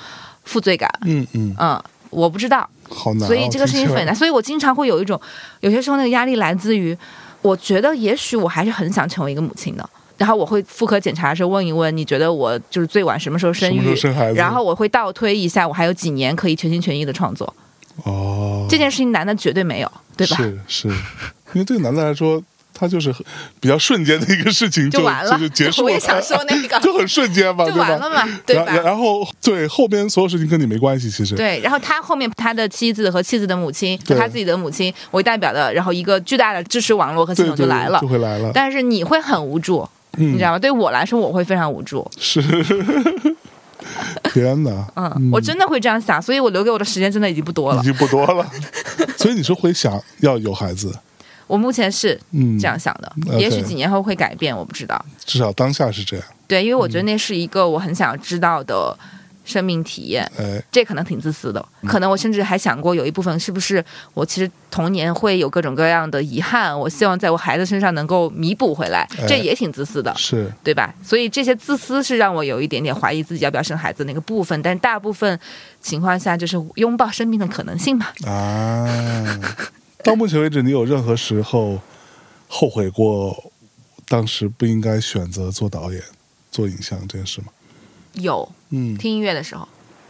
[0.46, 5.20] 负罪感，嗯嗯，嗯，我不知道，好难哦、所以这个事情很难，所以我经常会有一种，
[5.60, 6.98] 有些时候那个压力来自于，
[7.42, 13.96] 我觉得也许我还是很想成为一个母亲的，然后我会妇科检查的时候问一问，你觉得我就是最晚什么时候生育？
[13.96, 14.38] 生孩子？
[14.38, 17.54] 然后我会倒推一下，我还有几年可以全心全意的创作。
[18.04, 20.38] 哦，这件事情男的绝对没有，对吧？
[20.38, 22.44] 是是，因为对男的来说。
[22.80, 23.12] 他就是
[23.60, 25.86] 比较瞬间的一个事情，就完了，就结束了。
[25.86, 28.66] 我也想说那个，就很瞬间嘛，就完了嘛，对吧？
[28.68, 31.60] 然后对后边所有事情跟你没关系，其实对。
[31.62, 38.52] 然后他后面他的妻子和妻子的母亲和他自己的母亲为代表的，然后一个巨大的支持网络和系统就来了，就会来了。
[38.54, 40.60] 但是你会很无助，你知道吗？
[40.60, 42.06] 对我来说，我会非常无助。
[42.18, 42.42] 是，
[44.34, 44.88] 天哪！
[44.96, 48.46] 嗯，我真的会这样想，所以我留给我的时间真的已经不多了，已经不多了。
[49.18, 50.94] 所以你是会想要有孩子？
[51.48, 52.20] 我目前是
[52.60, 55.04] 这样想的，也许几年后会改变，我不知道。
[55.26, 56.26] 至少当下是这样。
[56.46, 58.98] 对，因为我觉得那是一个我很想要知道的
[59.48, 60.30] 生命体验。
[60.38, 63.84] 哎，这可能挺自私的，可能我甚至还想过有一部分是不是
[64.14, 70.94] 我其实童年会有各种各样的遗憾，我希望在我孩子身上能够弥补回来，这也挺自私的，是对吧？
[71.02, 75.40] 所以这些自私是让我有一点点怀疑自己要不要生孩子那个部分，但大部分
[75.82, 78.08] 情况下就是拥抱生命的可能性嘛。
[78.26, 79.40] 啊。
[80.04, 81.82] 到目前为止，你有任何时候
[82.48, 83.52] 后悔过
[84.08, 86.02] 当时不应该选择做导演、
[86.50, 87.48] 做影像这件事吗？
[88.22, 89.68] 有，嗯，听音乐的时候。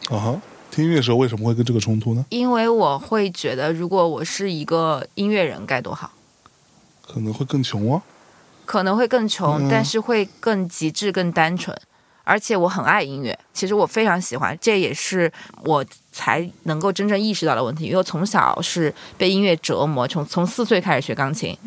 [0.10, 0.42] 啊哈，
[0.72, 2.26] 听音乐的时候为什么会跟这个冲突呢？
[2.30, 6.12] 因为我会觉得，如果我是一个音乐人该多好。
[7.06, 8.02] 可能会更穷啊。
[8.66, 11.76] 可能会更穷，但是会更极致、更单纯。
[12.26, 15.32] 而且我很爱音乐，其实我非常喜欢，这也是
[15.64, 17.86] 我才能够真正意识到的问题。
[17.86, 21.58] 因为我从小是被音乐折磨，从从四岁开始学钢琴，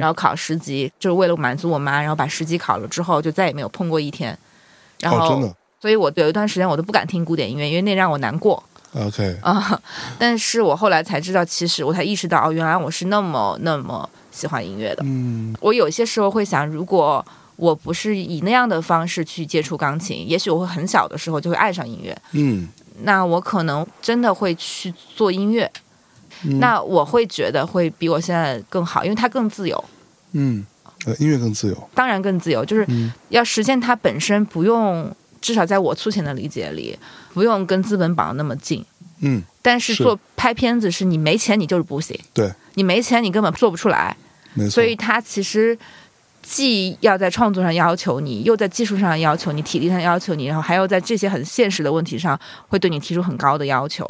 [0.00, 4.36] 然后考十级，就是为了满足我妈，然后把十级考了之后，就再也没有碰过一天。
[4.98, 8.62] 然后，所以我有一段时间我都不敢听古典音乐，因为那让我难过。
[8.94, 9.80] OK 啊，
[10.18, 15.02] 但是我后来才知道，其实我才意识到，哦，原来我是那么那么喜欢音乐的。
[15.04, 17.24] 嗯，我有些时候会想，如果。
[17.58, 22.16] 我不是以那样的方式去接触钢琴，也许我会很小的时候就会爱上音乐。
[22.30, 22.68] 嗯，
[23.02, 25.68] 那我可能真的会去做音乐，
[26.60, 29.84] 那我会觉得会比我现在更好，因为它更自由。
[30.34, 30.64] 嗯，
[31.04, 32.86] 呃，音乐更自由，当然更自由，就是
[33.30, 36.98] 要实现它本身不用，至少在我粗浅的理解里，
[37.32, 38.84] 不用跟资本绑那么近。
[39.20, 44.16] 嗯，但是做拍片子是你没钱你就是不行，对，你没钱你根本做不出来，
[44.54, 45.78] 没错，所以他其实。
[46.40, 54.06] 既要在创作上要求你，又在技术上要求你，体力上要求你，然后还要在这些很现实的问题上，会对你提出很高的要求，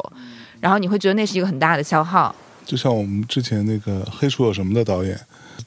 [0.61, 2.33] 然后你会觉得那是一个很大的消耗。
[2.65, 5.19] 就像我们之前那个《黑处有什么》的导演，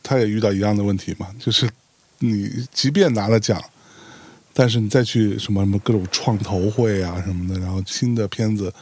[0.02, 1.68] 他也遇到一样的问题嘛，就是
[2.20, 3.62] 你即便拿了奖，
[4.54, 8.72] 但是你再去什么什么各种创投会啊什么的，然后新的片子，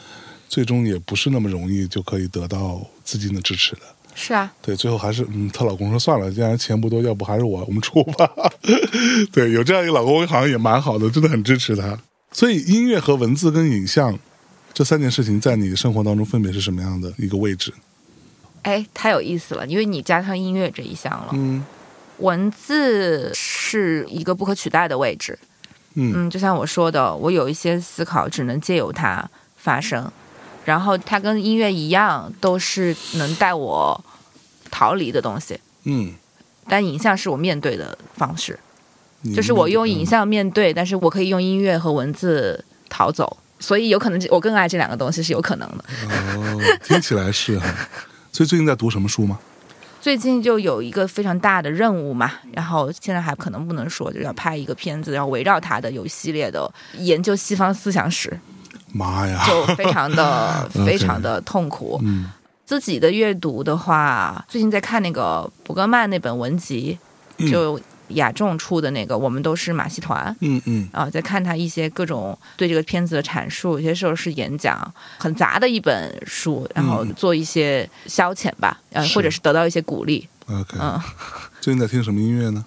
[0.49, 3.83] 最终也不是那么容易就可以得到资金的支持的。
[4.13, 8.29] 是啊，对，最后还是嗯，她老公说算了，既然钱不多，要不还是我我们出吧。
[9.33, 11.99] 对，有这样一个老公好像也蛮好的，真的很支持他。
[12.33, 14.19] 所以音乐和文字跟影像
[14.75, 17.73] 这三件事情，在你生活当中分别是什么样的一个位置？
[18.63, 21.29] 哎，太有意思了，因为你加上音乐这一项了。
[21.33, 21.65] 嗯，
[22.19, 25.39] 文字是一个不可取代的位置。
[25.95, 30.11] 嗯嗯，就像我说的，我有一些思考只能借由它发生。
[30.65, 34.05] 然后它跟音乐一样，都是能带我
[34.71, 35.59] 逃离的东西。
[35.85, 36.13] 嗯，
[36.69, 38.59] 但影像是我面对的方式，
[39.35, 43.39] 就是我用影像面对，但是我可以用音乐和文字逃走。
[43.59, 45.85] 所以有可能我更爱这两个东西是有可能的。
[46.09, 47.67] 哦，听起来是哈。
[48.31, 49.39] 所以最近在读什么书吗？
[50.01, 58.39] 最近就有一个非常大的任务嘛，然后现在还可能不能说，就要拍一个片子，然后围绕他的有一系列的研究西方思想史。
[58.93, 62.01] 妈呀，就非常的 非常的痛苦。
[62.03, 62.31] 嗯，
[62.65, 66.99] 自己的阅读的话，最近在看那个伯格曼那本文集，
[67.51, 67.79] 就
[68.11, 70.35] 雅众出的那个，我们都是马戏团。
[70.41, 80.29] 嗯嗯，啊，在看他一些各种对这个片子的阐述，有些时候是演讲，很杂的一本书，然后做一些消遣吧，呃，或者是得到一些鼓励。
[80.47, 81.01] OK，嗯，
[81.61, 82.65] 最近在听什么音乐呢？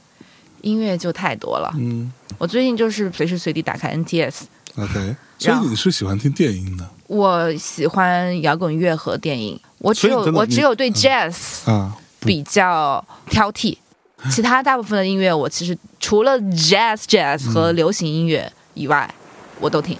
[0.61, 1.73] 音乐就太多了。
[1.77, 4.43] 嗯，我最近就是随时随地打开 NTS。
[4.77, 6.89] OK，所以你是喜欢听电音的？
[7.07, 9.59] 我喜欢摇滚乐和电影。
[9.79, 13.77] 我只有我只有对 Jazz 啊比较挑剔，
[14.31, 19.13] 其他大部分的音乐我其实除了 Jazz Jazz 和流行音乐以外，
[19.59, 19.97] 我都听。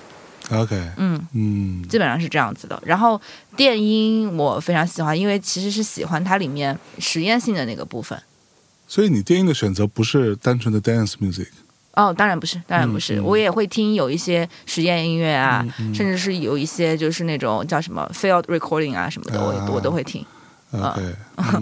[0.51, 2.82] OK，嗯嗯，基本上是这样子的。
[2.86, 3.19] 然后
[3.55, 8.21] 电音我非常喜欢，因为其实是喜欢它里面实验性的那个部分。
[8.88, 11.47] 所以你电音的选择不是单纯的 Dance Music。
[11.93, 20.26] 哦，当然不是，当然不是，我也会听有一些实验音乐啊，甚至是有一些就是那种叫什么 field recording 啊什么的，我我都会听。
[20.74, 21.01] OK，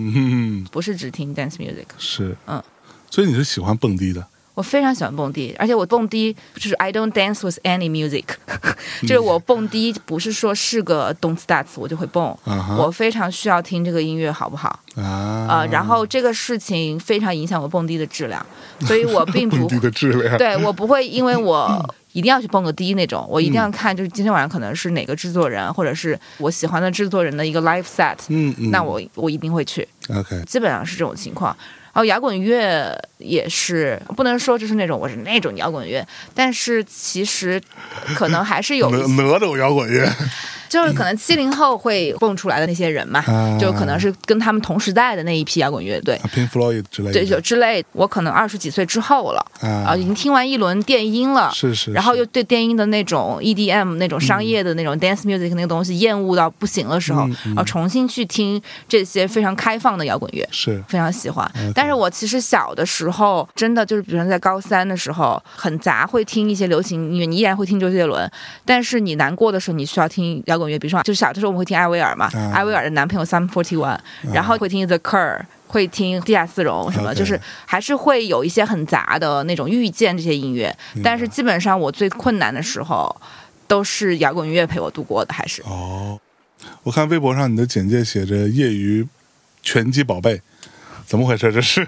[0.71, 1.85] 不是只听 dance music。
[1.97, 2.61] 是，嗯，
[3.09, 4.25] 所以你是喜欢蹦迪的？
[4.53, 8.25] 我非常喜欢蹦迪，而且我蹦迪就是 I don't dance with any music，
[9.03, 12.35] 就是我蹦迪不是说是个动次打次我就会蹦，
[12.77, 14.77] 我非常需要听这个音乐好不好？
[14.95, 15.03] 啊。
[15.51, 18.45] 啊、然后这个事情非常影响我蹦迪的质量，
[18.81, 29.87] 所以我并不 蹦迪的质量，对我不会因为我一定要去蹦个迪那种，我一定要看就是今天晚上可能是哪个制作人或者是我喜欢的制作人的一个 live set，、嗯嗯，那我我一定会去。
[30.09, 31.55] OK，基本上是这种情况。
[31.93, 37.61] 然后摇滚乐也是不能说就是那种我是那种摇滚乐，但是其实
[38.15, 40.09] 可能还是有，哪哪种摇滚乐？
[40.71, 43.57] 就是可能七零后会蹦出来的那些人嘛，啊。
[43.59, 46.17] 就可能是跟他们同时代的那一批摇滚乐队。
[46.33, 49.91] Pink Floyd 之类的，对，就之类，我可能二十几岁之后了，啊。
[49.91, 60.81] 啊，已经听完一轮电音了，是是，是然后又对电音的那种 EDM 那种商业的那种 dance music 那个东西厌恶到不行的时候，然后重新去听这些非常开放的摇滚乐，是。
[60.87, 61.49] 非常喜欢。
[61.73, 68.29] 但是我其实小的时候，真的就是，比如说在高三的时候，很杂，会听一些流行音乐，你依然会听周杰伦。
[68.65, 72.51] 但是你难过的时候，你需要听摇滚乐，比如说，就是小的时候我们会听艾薇儿嘛，啊。
[72.53, 73.99] 艾薇儿的男朋友 Sum Forty One，
[74.33, 75.41] 然后会听 The Cure。
[75.71, 83.15] 会听地下丝绒什么就是还是会有一些很杂的那种遇见这些音乐，但是基本上我最困难的时候，
[83.67, 85.61] 都是摇滚乐陪我度过的，还是。
[85.61, 86.19] 哦。
[86.83, 89.07] 我看微博上你的简介写着业余
[89.63, 90.41] 拳击宝贝，
[91.05, 91.49] 怎么回事？
[91.53, 91.87] 这是？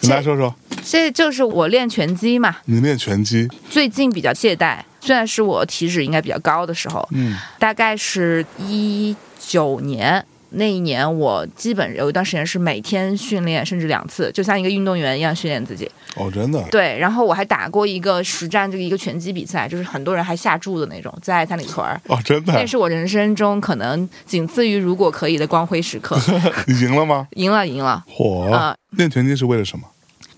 [0.00, 10.24] 跟大家说说，这就是我练拳击嘛，你练拳击，最近比较懈怠，虽然是我体脂应该比较高的时候，嗯大概是一九年。
[10.52, 15.88] 那一年，我基本有一段时间是每天训练，甚至两次，就像一个运动员一样训练自己。
[16.16, 22.00] 哦，真的，对，然后我还打过一个实战这个一个拳击比赛，就是很多人还下注的那种，在三里屯儿。
[22.08, 26.18] 哦，真的那，是我人生中可能仅次于如果可以的光辉时刻。
[26.66, 27.28] 你 赢了吗？
[27.36, 28.02] 赢了，赢了。
[28.08, 29.86] 火，啊练拳击是为了什么？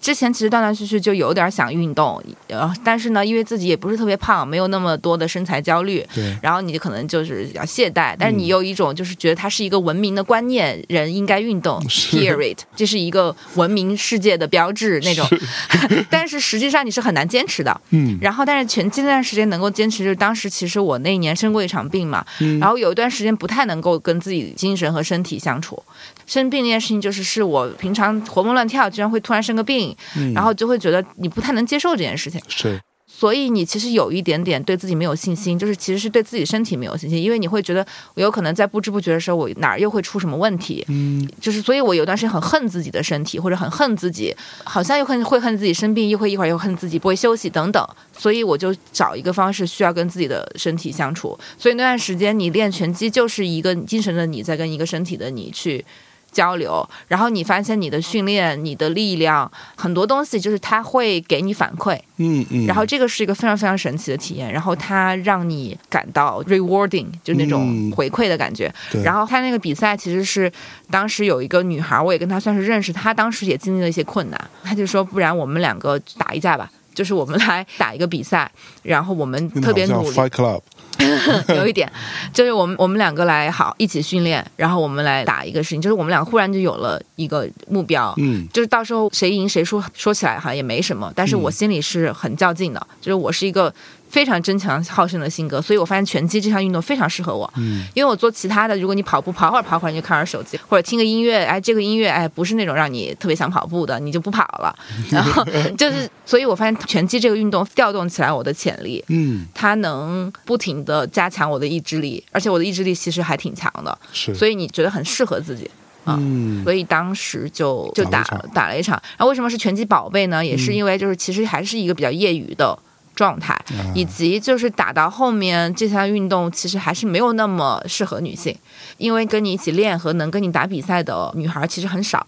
[0.02, 15.24] 之前其实断断续续就有点想运动，呃，但是呢，因为自己也不是特别胖，没有那么多的身材焦虑，对，然后你可能就是要懈怠，但是你有一种就是觉得它是一个文明的观念，人应该运动 是，period，这是一个文明世界的标志那种。
[16.10, 17.80] 但是实际上你是很难坚持的。
[17.90, 25.80] 嗯然后，但是前这段时间能够坚持，就是当时其实我那一年生过一场病嘛，嗯然后有一段时间不太能够跟自己精神和身体相处。
[26.26, 32.40] 生病这件事情，就是是我平常活蹦乱跳，居然会突然生个病，嗯，然后就会觉得你不太能接受这件事情。
[32.48, 32.80] 是。
[33.14, 41.28] 所以你其实有一点点对自己没有信心，就是其实是对自己身体没有信心，因为你会觉得我有可能在不知不觉的时候，我哪儿又会出什么问题，嗯。
[41.40, 55.84] 就是所以我有段时间很恨自己的身体，或者很恨自己，好像又恨会恨自己生病，又会一会儿又恨自己不会休息等等，所以我就找一个方式需要跟自己的身体相处，所以那段时间你练拳击就是一个精神的你在跟一个身体的你去。
[56.32, 67.92] 交流，然后你发现你的训练、你的力量，很多东西就是它会给你反馈，嗯嗯，然后这个是一个非常非常神奇的体验，然后它让你感到 rewarding，就那种嗯。
[67.92, 68.72] 回馈的感觉。
[68.90, 69.02] 对。
[69.02, 70.50] 然后他那个比赛其实是
[70.90, 76.70] 当时有一个女孩，我也跟她算是认识，她当时也经历了一些困难，她就说不然我们两个打一架吧。
[76.94, 78.50] 就是我们来打一个比赛，
[78.82, 80.60] 然后我们特别努力，Fight Club，
[81.56, 81.90] 有一点，
[82.32, 88.46] 就是我们我们两个来好一起训练，然后我们来打一个事情，就是我们俩忽然就有了一个目标，嗯。
[88.52, 93.72] 就是到时候谁赢谁输，说起来好像也没什么，但是我心里是很较劲的，就是我是一个
[94.12, 97.86] 非常争强好胜的性格，所以我发现拳击这项运动非常适合我，嗯。
[97.94, 104.76] 因为我做其他的，如果你跑步跑会儿跑会儿你就看会儿手机，或者听个音乐，哎，这个音乐哎不是那种让你特别想跑步的，你就不跑了，
[105.10, 105.42] 然后
[105.78, 115.70] 就是，所以我发现拳击这个运动调动起来我的潜力，嗯，它能不停的加强我的意志力，而且我的意志力其实还挺强的，是，所以你觉得很适合自己。
[116.04, 116.62] 啊嗯。
[116.64, 118.50] 所以当时就就打打了一场。
[118.52, 119.02] 打了一场。
[119.16, 120.44] 然后为什么是拳击宝贝呢？
[120.44, 122.76] 也是因为就是其实还是一个比较业余的
[123.14, 123.92] 状态，啊。
[123.94, 128.56] 以及就是打到后面这项运动其实还是没有那么适合女性，
[128.98, 132.26] 因为跟你一起练和能跟你打比赛的女孩其实很少。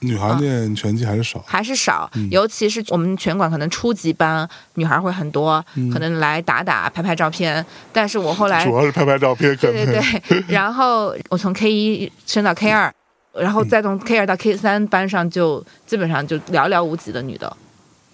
[0.00, 2.28] 女孩练拳击还是少，还是少，嗯。
[2.30, 5.90] 尤其是我们拳馆可能初级班女孩会很多，嗯。
[5.90, 7.64] 可能来打打拍拍照片。
[7.94, 12.92] 但是我后来主要是拍拍照片，可对能对对， 然后我从 K 一升到 K 二，
[13.32, 17.56] 然后再从 K 二到 K 三班上就基本上就寥寥无几的女的，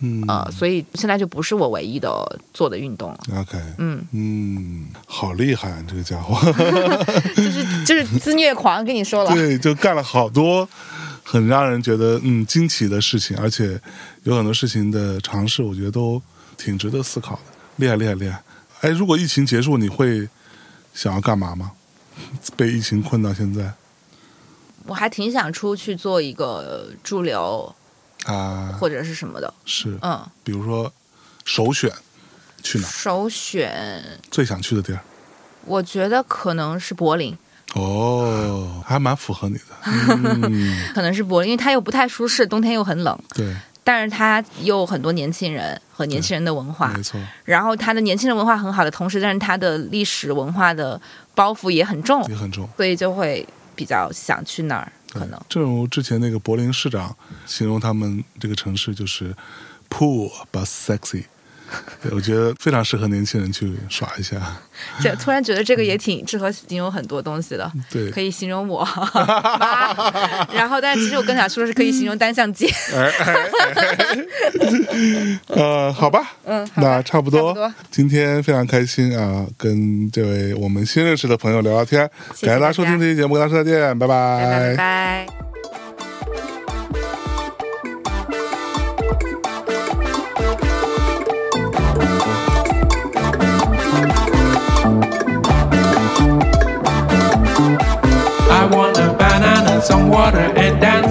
[0.02, 0.22] 嗯。
[0.28, 2.10] 呃，所以现在就不是我唯一的
[2.52, 3.20] 做的运动了。
[3.36, 6.36] OK，嗯，嗯，好厉害啊，这个家伙，
[7.34, 10.68] 就是就是自虐狂，跟你说了， 对，就干了好多
[11.22, 13.80] 很让人觉得嗯惊奇的事情，而且
[14.24, 16.20] 有很多事情的尝试，我觉得都
[16.58, 17.40] 挺值得思考的，
[17.76, 18.42] 厉害厉害厉害！
[18.82, 20.28] 哎，如果疫情结束，你会
[20.92, 21.72] 想要干嘛吗？
[22.56, 23.72] 被疫情困到现在。
[24.84, 27.72] 我还挺想出去做一个驻留，
[28.26, 29.52] 啊，或者是什么的。
[29.64, 30.92] 是，嗯，比如说
[31.44, 31.90] 首选
[32.62, 32.86] 去哪？
[32.86, 32.90] 儿？
[32.90, 34.02] 首选。
[34.30, 35.00] 最想去的地儿？
[35.64, 37.36] 我觉得可能是柏林，
[37.74, 39.64] 哦，还蛮符合你的。
[40.50, 43.54] 嗯，可能是柏林，因为它又不太舒适，冬天又很冷，对，
[43.84, 46.88] 但是它又有很多年轻人和年轻人的文化。
[46.88, 51.00] 没，错，然后它的年轻人文化很好的同时，但是它的历史文化的
[51.34, 52.24] 包袱也很重。
[52.28, 52.68] 也，很重。
[52.76, 53.46] 所以就会
[53.76, 55.38] 比较想去那儿，可能。
[55.48, 59.34] 正如之前那个柏林市长形容他们这个城市就是
[59.90, 61.24] poor but sexy，
[62.02, 64.36] 对我觉得非常适合年轻人去耍一下。
[65.00, 68.84] 这突然觉得这个也挺适合形容很多东西的，对，可以形容我，
[70.52, 72.68] 然后但是其实我更想说的是可以形容单向街，
[75.48, 77.72] 呃，好吧，嗯，那差不多。
[77.90, 82.00] 今天非常开心啊，跟这位我们新认识的朋友聊聊天。
[82.00, 85.51] 感谢大家收听这期节目，跟大家说再见，拜拜拜拜拜。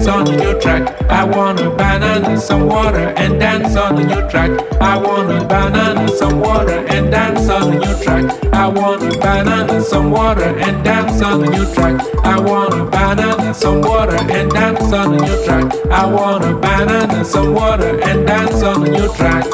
[0.02, 1.00] Dance on the new track.
[1.10, 4.50] I want a banana, some water, and dance on the new track.
[4.80, 8.24] I want a banana, some water, and dance on the new track.
[8.52, 12.00] I want a banana, some water, and dance on the new track.
[12.24, 15.72] I want a banana, some water, and dance on the new track.
[15.90, 19.46] I want a banana, some water, and dance on the new track.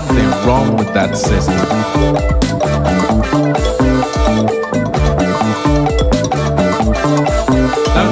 [0.00, 1.56] Something wrong with that system.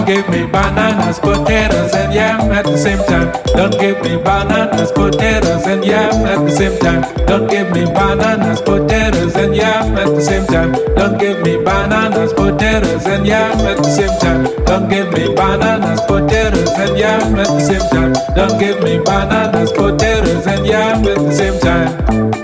[0.04, 3.32] Don't give me bananas, potatoes, and yam at the same time.
[3.56, 7.00] Don't give me bananas, potatoes, and yam at the same time.
[7.24, 10.72] Don't give me bananas, potatoes, and yam at the same time.
[10.94, 14.44] Don't give me bananas, potatoes, and yam at the same time.
[14.66, 18.12] Don't give me bananas, potatoes, and yam at the same time.
[18.36, 22.43] Don't give me bananas, potatoes, and yam at the same time.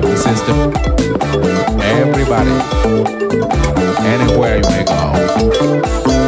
[0.00, 0.72] About the system?
[1.80, 2.50] Everybody.
[4.06, 6.19] Anywhere you may go.